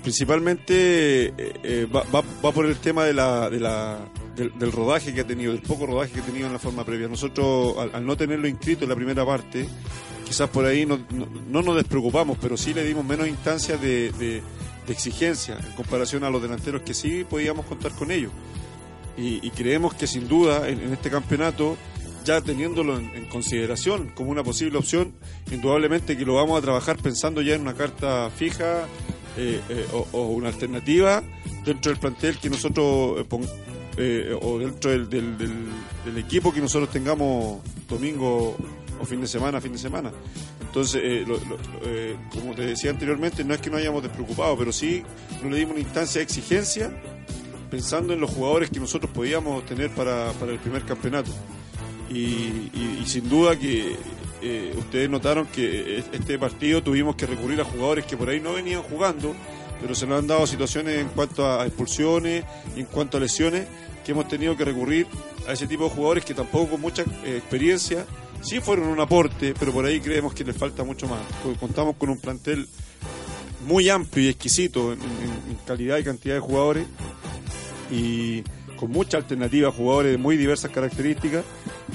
[0.02, 1.34] principalmente eh,
[1.64, 4.00] eh, va, va- va por el tema de la, de la,
[4.36, 7.08] del, rodaje que ha tenido, del poco rodaje que ha tenido en la forma previa.
[7.08, 9.68] Nosotros, al, no tenerlo inscrito en la primera parte,
[10.26, 14.42] quizás por ahí no, no- no nos despreocupamos, pero sí le dimos menos instancias de,
[14.88, 18.32] exigencia en comparación a los delanteros que sí podíamos contar con ellos.
[19.16, 21.78] Y, creemos que sin duda en este campeonato,
[22.24, 25.14] ya teniéndolo en, consideración como una posible opción,
[25.52, 28.86] indudablemente que lo vamos a trabajar pensando ya en una carta fija
[29.38, 31.24] eh, eh, o, una alternativa
[31.66, 33.26] dentro del plantel que nosotros
[33.98, 38.56] eh, o dentro del, del- del- equipo que nosotros tengamos domingo
[39.00, 40.12] o fin de semana, fin de semana.
[40.62, 41.40] Entonces, lo-
[42.32, 45.04] como te decía anteriormente, no es que no hayamos despreocupado, pero sí
[45.44, 46.92] no le dimos una instancia de exigencia
[47.70, 51.32] pensando en los jugadores que nosotros podíamos tener para, para el primer campeonato.
[52.10, 53.96] Y, sin duda que
[54.42, 58.54] eh, ustedes notaron que este partido tuvimos que recurrir a jugadores que por ahí no
[58.54, 59.36] venían jugando,
[59.82, 62.46] pero se nos han dado situaciones en cuanto a expulsiones
[62.76, 63.68] en cuanto a lesiones
[64.06, 65.08] que hemos tenido que recurrir
[65.48, 68.06] a ese tipo de jugadores que tampoco con mucha eh, experiencia
[68.42, 71.22] sí fueron un aporte, pero por ahí creemos que les falta mucho más.
[71.42, 72.68] Porque Contamos con un plantel
[73.66, 75.00] muy amplio y exquisito en
[75.66, 76.86] calidad y cantidad de jugadores
[77.90, 78.44] y
[78.84, 81.46] con mucha alternativa jugadores de muy diversas características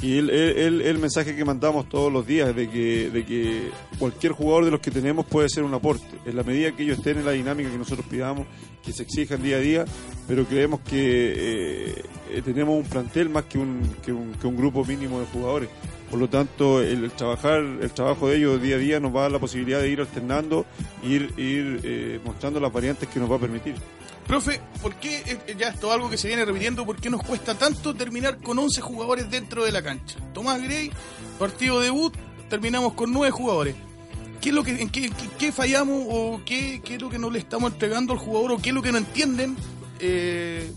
[0.01, 3.68] y el, el- el- mensaje que mandamos todos los días de que, de que
[3.99, 6.07] cualquier jugador de los que tenemos puede ser un aporte.
[6.24, 8.47] En la medida que ellos estén en la dinámica que nosotros pidamos
[8.82, 9.84] que se exijan día a día
[10.26, 10.95] pero creemos que
[11.36, 15.68] eh, eh, tenemos un plantel más que un, que un, grupo mínimo de jugadores.
[16.11, 19.18] Por lo tanto el, el trabajar el trabajo de ellos día a día nos va
[19.20, 20.64] a dar la posibilidad de ir alternando
[21.03, 23.74] ir ir eh, mostrando las variantes que nos va a permitir
[24.29, 27.22] Profe, ¿por qué, eh, ya esto es algo que se viene repitiendo, por qué nos
[27.22, 30.18] cuesta tanto terminar con 11 jugadores dentro de la cancha?
[30.35, 30.91] Tomás Gray,
[31.39, 32.14] partido debut,
[32.51, 33.74] terminamos con 9 jugadores.
[34.43, 37.31] ¿Qué es lo que, en qué, qué- fallamos o qué, qué es lo que no
[37.31, 39.57] le estamos entregando al jugador o qué es lo que no entienden?
[39.99, 40.70] Eh,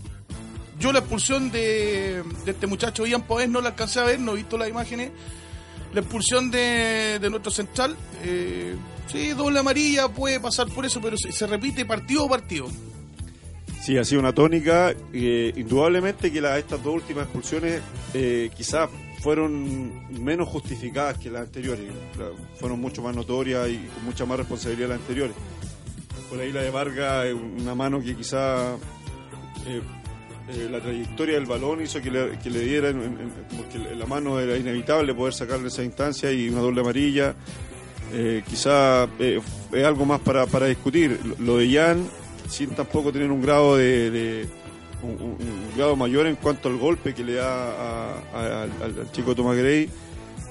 [0.80, 4.32] yo la expulsión de, de este muchacho Ian Poés no la alcancé a ver, no
[4.32, 5.12] he visto las imágenes.
[5.92, 7.94] La expulsión de, de nuestro central,
[8.24, 8.74] eh,
[9.12, 12.66] sí, doble amarilla, puede pasar por eso, pero se, se repite partido a partido.
[13.84, 14.94] Sí, ha sido una tónica.
[15.12, 17.80] eh, indudablemente que estas dos últimas expulsiones
[18.14, 18.88] eh, quizás
[19.20, 21.84] fueron menos justificadas que las anteriores.
[22.58, 25.34] Fueron mucho más notorias y con mucha más responsabilidad las anteriores.
[26.30, 27.26] Por ahí la de Vargas,
[27.60, 28.78] una mano que quizás
[29.66, 29.80] eh,
[30.70, 35.34] la trayectoria del balón hizo que le, que en- porque la mano era inevitable poder
[35.34, 37.34] sacarle esa instancia y una doble amarilla.
[38.14, 41.18] Eh, quizá es algo más para, para discutir.
[41.38, 42.06] Lo de Jan,
[42.52, 44.48] sin tampoco tener un grado de, de-
[45.02, 48.70] un, un- un grado mayor en cuanto al golpe que le da a- a- al,
[49.00, 49.88] al chico Tomás Gray,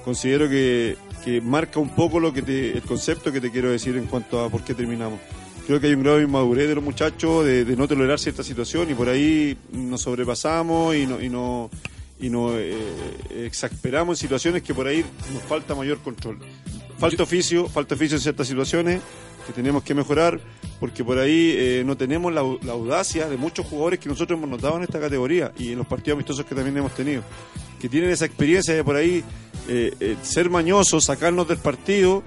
[0.04, 3.96] considero que, que marca un poco lo que te, el concepto que te quiero decir
[3.96, 5.20] en cuanto a por qué terminamos.
[5.66, 8.42] Creo que hay un grado de inmadurez de los muchachos de, de no tolerar cierta
[8.42, 11.70] situación y por ahí nos sobrepasamos y no, y no,
[12.20, 12.76] y nos eh,
[13.46, 16.38] exasperamos en situaciones que por ahí nos falta mayor control.
[16.98, 19.00] Falta oficio, falta oficio en ciertas situaciones
[19.46, 20.40] que tenemos que mejorar
[20.80, 24.76] porque por ahí eh, no tenemos la, audacia de muchos jugadores que nosotros hemos notado
[24.76, 27.22] en esta categoría y en los partidos amistosos que también hemos tenido,
[27.80, 29.22] que tienen esa experiencia de por ahí
[29.68, 32.22] eh, eh, ser mañosos, sacarnos del partido,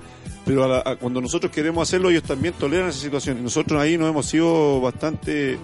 [0.45, 3.97] pero a la- cuando nosotros queremos hacerlo ellos también toleran esa situación y nosotros ahí
[3.97, 5.57] nos hemos sido bastante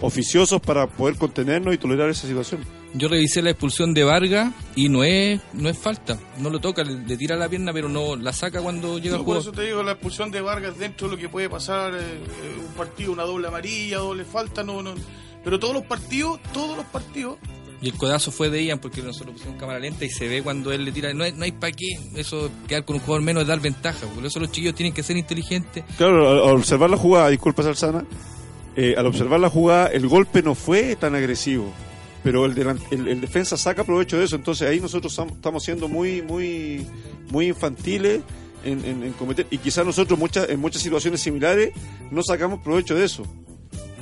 [0.00, 2.60] oficiosos para poder contenernos y tolerar esa situación.
[2.94, 6.18] Yo revisé la expulsión de Vargas y no es no es falta.
[6.38, 9.20] No lo toca, le, le tira la pierna, pero no la saca cuando llega No,
[9.20, 9.40] al por juego.
[9.42, 12.58] eso te digo, la expulsión de Vargas dentro de lo que puede pasar eh, eh,
[12.66, 14.94] un partido, una doble amarilla, doble falta, no, no.
[15.44, 17.36] Pero todos los partidos, todos los partidos,
[17.80, 20.72] Y el codazo fue de Ian porque nosotros pusimos cámara lenta y se ve cuando
[20.72, 21.12] él le tira.
[21.14, 21.86] No hay, no hay para qué.
[22.16, 24.06] Eso, quedar con un jugador menos es dar ventaja.
[24.08, 25.84] Por eso los chiquillos tienen que ser inteligentes.
[25.96, 28.04] Claro, al, al observar la jugada, disculpa Salsana,
[28.76, 31.72] eh, al observar la jugada, el golpe no fue tan agresivo,
[32.28, 35.88] pero el, delan- el, el defensa saca provecho de eso, entonces ahí nosotros estamos siendo
[35.88, 36.86] muy, muy,
[37.30, 38.20] muy infantiles
[38.64, 41.72] en, en- en cometer, y quizás nosotros muchas, en muchas situaciones similares
[42.10, 43.22] no sacamos provecho de eso.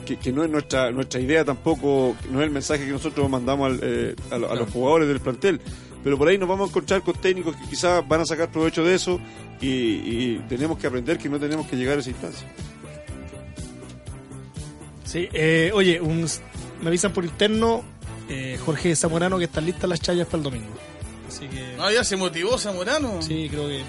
[0.04, 3.70] Que, que no es nuestra nuestra idea tampoco, no es el mensaje que nosotros mandamos
[3.70, 5.60] al, eh, a, lo- a los jugadores del plantel.
[6.02, 8.82] Pero por ahí nos vamos a encontrar con técnicos que quizás van a sacar provecho
[8.82, 9.20] de eso
[9.60, 12.46] y, y tenemos que aprender que no tenemos que llegar a esa instancia.
[15.04, 16.26] Sí, eh, oye, un-
[16.82, 17.82] me avisan por interno
[18.28, 20.74] eh, Jorge Zamorano que están listas las chayas para el domingo.
[21.28, 23.20] Así que ah, ya se motivó Zamorano.
[23.22, 23.82] sí, creo que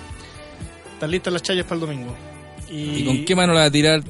[0.93, 2.15] están listas las chayas para el domingo.
[2.69, 4.03] Y, ¿Y con qué mano la va a tirar?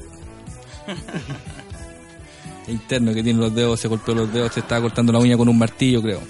[2.68, 5.48] Interno que tiene los dedos, se golpeó los dedos, se estaba cortando la uña con
[5.48, 6.20] un martillo, creo.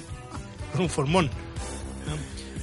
[0.72, 1.30] con un formón.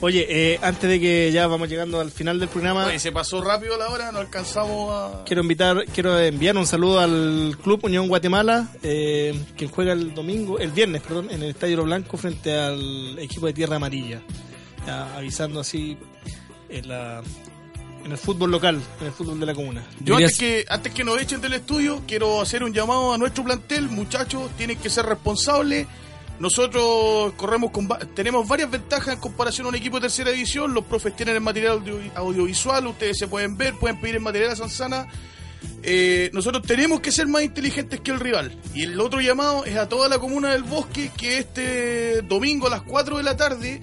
[0.06, 3.42] Oye, eh, antes de que ya vamos llegando al final del programa, Oye, se pasó
[3.42, 5.24] rápido la hora, no alcanzamos a...
[5.24, 10.60] quiero invitar, quiero enviar un saludo al Club Unión Guatemala, eh, que juega el domingo,
[10.60, 14.22] el viernes, perdón, en el Estadio Blanco frente al equipo de Tierra Amarilla.
[14.86, 15.98] Ya, avisando así
[16.70, 17.24] en, la,
[18.06, 19.88] en el fútbol local, en el fútbol de la comuna.
[20.02, 23.44] Yo antes que, antes que nos echen del estudio, quiero hacer un llamado a nuestro
[23.44, 23.90] plantel.
[23.90, 25.88] Muchachos, tienen que ser responsables.
[26.40, 30.74] Nosotros corremos con va- tenemos varias ventajas en comparación a un equipo de tercera división.
[30.74, 34.52] Los profes tienen el material audio- audiovisual, ustedes se pueden ver, pueden pedir el material
[34.52, 35.08] a Sansana.
[35.82, 38.56] Eh, nosotros tenemos que ser más inteligentes que el rival.
[38.74, 42.70] Y el otro llamado es a toda la comuna del bosque que este domingo a
[42.70, 43.82] las 4 de la tarde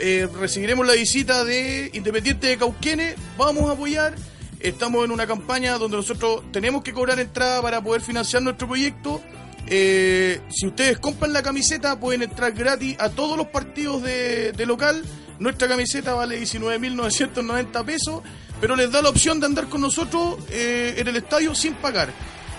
[0.00, 3.14] eh, recibiremos la visita de Independiente de Cauquenes.
[3.38, 4.14] Vamos a apoyar.
[4.58, 9.20] Estamos en una campaña donde nosotros tenemos que cobrar entrada para poder financiar nuestro proyecto.
[9.66, 15.02] Eh, si ustedes compran la camiseta, pueden entrar gratis a todos los partidos de, local.
[15.38, 18.22] Nuestra camiseta vale 19.990 pesos,
[18.60, 22.10] pero les da la opción de andar con nosotros eh, en el estadio sin pagar.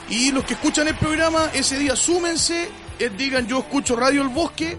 [0.09, 4.29] Y los que escuchan el programa, ese día súmense, eh, digan yo escucho Radio El
[4.29, 4.77] Bosque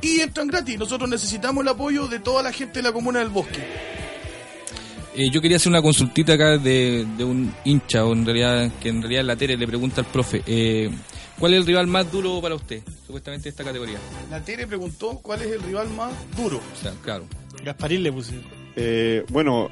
[0.00, 0.78] y entran gratis.
[0.78, 3.62] Nosotros necesitamos el apoyo de toda la gente de la comuna del Bosque.
[5.16, 9.22] Yo quería hacer una consultita acá de, un hincha, o en realidad, que en realidad
[9.22, 10.42] la Tere le pregunta al profe,
[11.38, 13.98] ¿cuál es el rival más duro para usted, supuestamente de esta categoría?
[14.30, 16.58] La Tere preguntó cuál es el rival más duro.
[16.58, 17.24] O sea, claro.
[17.64, 18.34] Gasparín le puse.
[18.76, 19.68] Eh, bueno,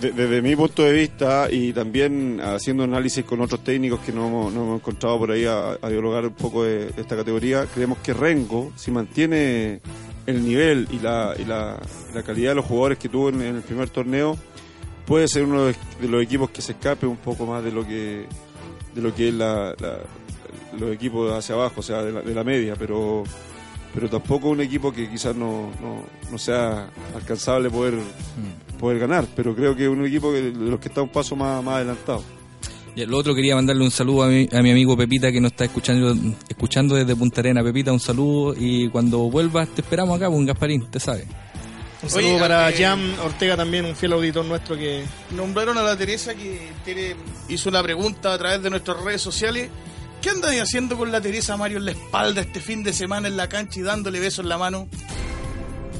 [0.00, 4.26] de- desde mi punto de vista y también haciendo análisis con otros técnicos que no,
[4.26, 7.66] hemos- no hemos encontrado por ahí a, a dialogar un poco de, de esta categoría,
[7.72, 9.80] creemos que Rengo, si mantiene
[10.26, 11.80] el nivel y la, y la,
[12.14, 14.36] la calidad de los jugadores que tuvo en, en el primer torneo,
[15.06, 17.86] puede ser uno de, de los equipos que se escape un poco más de lo
[17.86, 18.26] que
[18.94, 19.98] de lo que es la, la-
[20.78, 23.24] los equipos hacia abajo, o sea, de la, de la media, pero
[23.94, 27.94] pero tampoco un equipo que quizás no, no, no sea alcanzable poder
[28.80, 31.36] poder ganar, pero creo que es un equipo que- de los que está un paso
[31.36, 32.22] más, más adelantado.
[32.94, 35.52] Y lo otro quería mandarle un saludo a mi, a mi amigo Pepita que nos
[35.52, 36.14] está escuchando
[36.48, 37.62] escuchando desde Punta Arena.
[37.62, 41.26] Pepita, un saludo y cuando vuelvas te esperamos acá, un Gasparín, te sabe.
[42.02, 45.04] Un saludo Oye, para eh, Jan Ortega también, un fiel auditor nuestro que
[45.36, 47.14] Nombraron a la Teresa que Tere
[47.48, 49.70] hizo una pregunta a través de nuestras redes sociales.
[50.22, 53.36] ¿Qué andan haciendo con la Teresa Mario en la espalda este fin de semana en
[53.36, 54.88] la cancha y dándole besos en la mano?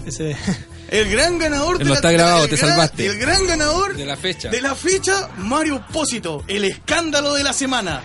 [0.06, 0.36] ese
[0.90, 3.06] El gran ganador de no la está grabado, te gran- salvaste.
[3.06, 4.48] El gran ganador De la fecha.
[4.50, 8.00] de la fecha, Mario Pósito, el escándalo de la semana.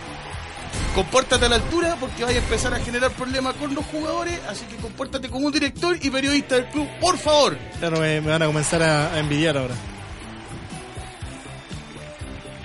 [0.96, 4.64] Compórtate a la altura porque vaya a empezar a generar problemas con los jugadores, así
[4.66, 7.58] que compórtate como un director y periodista del club, por favor.
[7.80, 9.76] claro, me, me van a comenzar a, a envidiar ahora.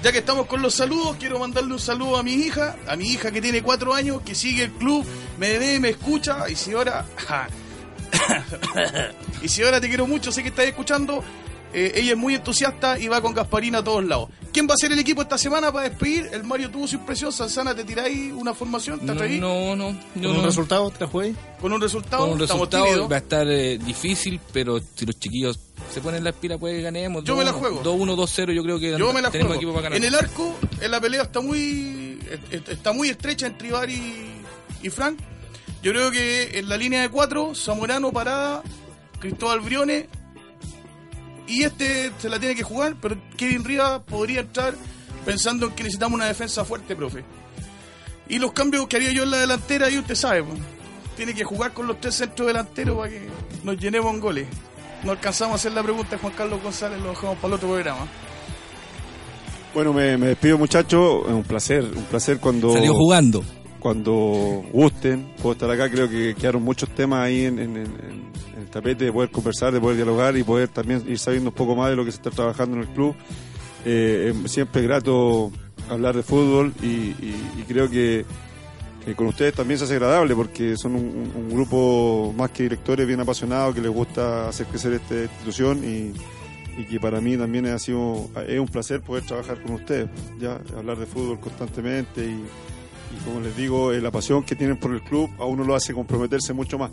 [0.02, 3.04] Ya que estamos con los saludos, quiero mandarle un saludo a mi hija, a mi
[3.06, 5.06] hija que tiene cuatro años, que sigue el club,
[5.38, 7.06] me ve, me escucha, y si ahora...
[9.42, 11.22] y si ahora te quiero mucho, sé que estás escuchando,
[11.72, 14.28] eh, ella es muy entusiasta y va con Gasparina a todos lados.
[14.52, 16.28] ¿Quién va a ser el equipo esta semana para despedir?
[16.32, 19.00] El Mario tuvo su impresión, Sanzana, ¿te tiráis una formación?
[19.00, 19.40] ¿Te No, atreví?
[19.40, 19.96] no, no.
[20.14, 20.42] ¿Con un no.
[20.42, 21.34] resultado te la jugué?
[21.60, 25.18] Con un resultado, Con un estamos resultado va a estar eh, difícil, pero si los
[25.18, 25.58] chiquillos
[25.92, 27.22] se ponen las pilas, puede que ganemos.
[27.24, 27.82] Yo me la juego.
[27.82, 29.60] 2-1, 2-0, yo creo que Yo me la tenemos juego.
[29.60, 29.98] equipo para ganar.
[29.98, 33.90] En el arco, en la pelea está muy est- est- está muy estrecha entre Ibar
[33.90, 34.42] y,
[34.82, 35.18] y Frank.
[35.82, 38.62] Yo creo que en la línea de cuatro, Zamorano, Parada,
[39.20, 40.06] Cristóbal Briones
[41.46, 44.74] y este se la tiene que jugar, pero Kevin Rivas podría entrar
[45.24, 47.24] pensando en que necesitamos una defensa fuerte, profe.
[48.28, 50.58] Y los cambios que haría yo en la delantera, y usted sabe, pues,
[51.16, 53.28] tiene que jugar con los tres centros delanteros para que
[53.64, 54.46] nos llenemos en goles.
[55.04, 57.68] No alcanzamos a hacer la pregunta de Juan Carlos González, lo dejamos para el otro
[57.70, 58.06] programa.
[59.74, 63.42] Bueno, me, me despido muchachos, es un placer, un placer cuando Salió jugando.
[63.80, 68.60] cuando gusten, puedo estar acá, creo que quedaron muchos temas ahí en, en- en- en
[68.60, 71.74] el tapete de poder conversar, de poder dialogar y poder también ir sabiendo un poco
[71.74, 73.14] más de lo que se está trabajando en el club.
[73.84, 75.50] Eh, eh, siempre es grato
[75.88, 78.24] hablar de fútbol y, y- y creo que,
[79.04, 83.20] que con ustedes también se hace agradable porque son un, grupo más que directores bien
[83.20, 86.12] apasionados que les gusta hacer crecer esta institución y,
[86.80, 90.08] y que para mí también ha sido es un placer poder trabajar con ustedes,
[90.40, 92.44] ya hablar de fútbol constantemente y,
[93.12, 95.74] y como les digo, eh, la pasión que tienen por el club a uno lo
[95.74, 96.90] hace comprometerse mucho más.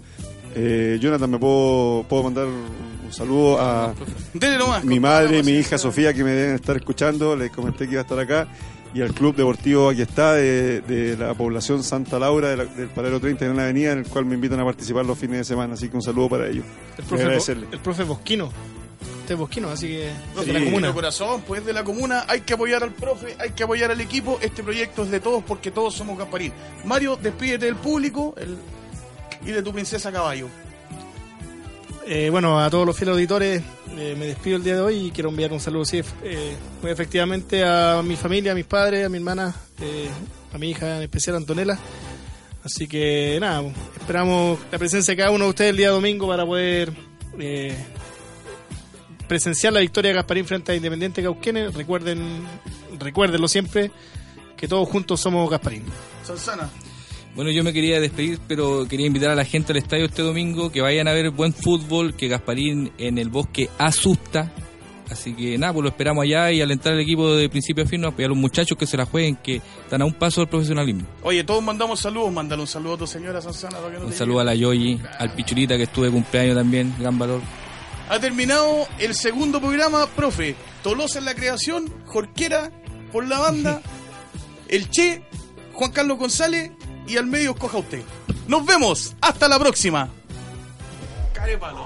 [0.56, 3.94] Eh, Jonathan, ¿me puedo, puedo mandar un saludo a
[4.34, 4.84] nomás.
[4.84, 5.78] mi madre y mi hija.
[5.78, 7.36] Sofía que me deben estar escuchando?
[7.36, 8.48] Les comenté que iba a estar acá.
[8.94, 12.88] Y al Club Deportivo aquí está, de, de la población Santa Laura, de la- del
[12.90, 15.44] Paradero 30 en la avenida, en el cual me invitan a participar los fines de
[15.44, 15.76] semana.
[15.76, 16.66] Así que un saludo para ellos.
[16.98, 17.68] El profe, agradecerle.
[17.72, 18.46] el profe Bosquino.
[19.22, 20.10] Usted es Bosquino, así que...
[20.34, 20.66] Profe, de la Sí.
[20.66, 20.88] comuna.
[20.88, 24.02] de corazón, pues de la comuna, hay que apoyar al profe, hay que apoyar al
[24.02, 24.40] equipo.
[24.42, 26.52] Este proyecto es de todos porque todos somos Gasparín.
[26.84, 28.58] Mario, despídete del público el-
[29.48, 30.48] y de tu princesa caballo.
[32.12, 33.62] Eh, bueno, a todos los fieles auditores,
[33.96, 36.90] eh, me despido el día de hoy y quiero enviar un saludo, sí, eh, muy
[36.90, 40.10] efectivamente a mi familia, a mis padres, a mi hermana, eh,
[40.52, 41.78] a mi hija en especial, Antonella.
[42.64, 43.62] Así que nada,
[43.96, 46.92] esperamos la presencia de cada uno de ustedes el día domingo para poder
[49.28, 51.76] presenciar la victoria de Gasparín frente a Independiente Cauquenes.
[51.76, 52.42] Recuerden,
[52.98, 53.92] recuérdenlo siempre,
[54.58, 55.84] que todos juntos somos Gasparín.
[56.24, 56.72] Sansana,
[57.36, 60.72] Bueno, yo me quería despedir, pero quería invitar a la gente al estadio este domingo,
[60.72, 64.52] que vayan a ver buen fútbol, que Gasparín en el bosque asusta.
[65.10, 68.06] Así que nada, pues lo esperamos allá y alentar al equipo de principio a fin,
[68.06, 71.04] a los muchachos que se la jueguen, que están a un paso del profesionalismo.
[71.24, 73.78] oye, todos mandamos saludos, mándale un saludo a tu señora Sansana.
[73.78, 76.94] Para que no Un saludo a la Yoyi, al Pichurita que estuve de cumpleaños también,
[77.00, 77.42] gran valor.
[78.10, 80.56] Ha terminado el segundo programa, profe.
[80.84, 82.72] Tolosa en la creación, Jorquera
[83.12, 83.82] por la banda,
[84.68, 85.24] el Che,
[85.74, 86.72] Juan Carlos González
[87.10, 88.04] y al medio escoja usted.
[88.48, 89.16] Nos vemos.
[89.20, 90.10] Hasta la próxima.
[91.34, 91.86] Carepalo.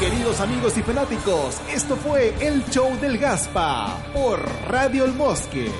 [0.00, 5.70] Queridos amigos y fanáticos, esto fue el show del Gaspa por Radio El Bosque.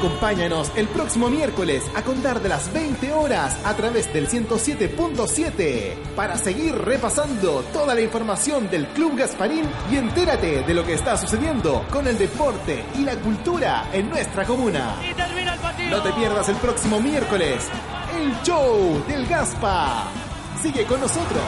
[0.00, 6.38] Acompáñanos el próximo miércoles a contar de las 20 horas a través del 107.7 para
[6.38, 11.84] seguir repasando toda la información del Club Gasparín y entérate de lo que está sucediendo
[11.90, 14.96] con el deporte y la cultura en nuestra comuna.
[15.06, 15.90] Y termina el partido.
[15.90, 17.68] No te pierdas el próximo miércoles
[18.16, 20.04] el show del Gaspa.
[20.62, 21.42] Sigue con nosotros.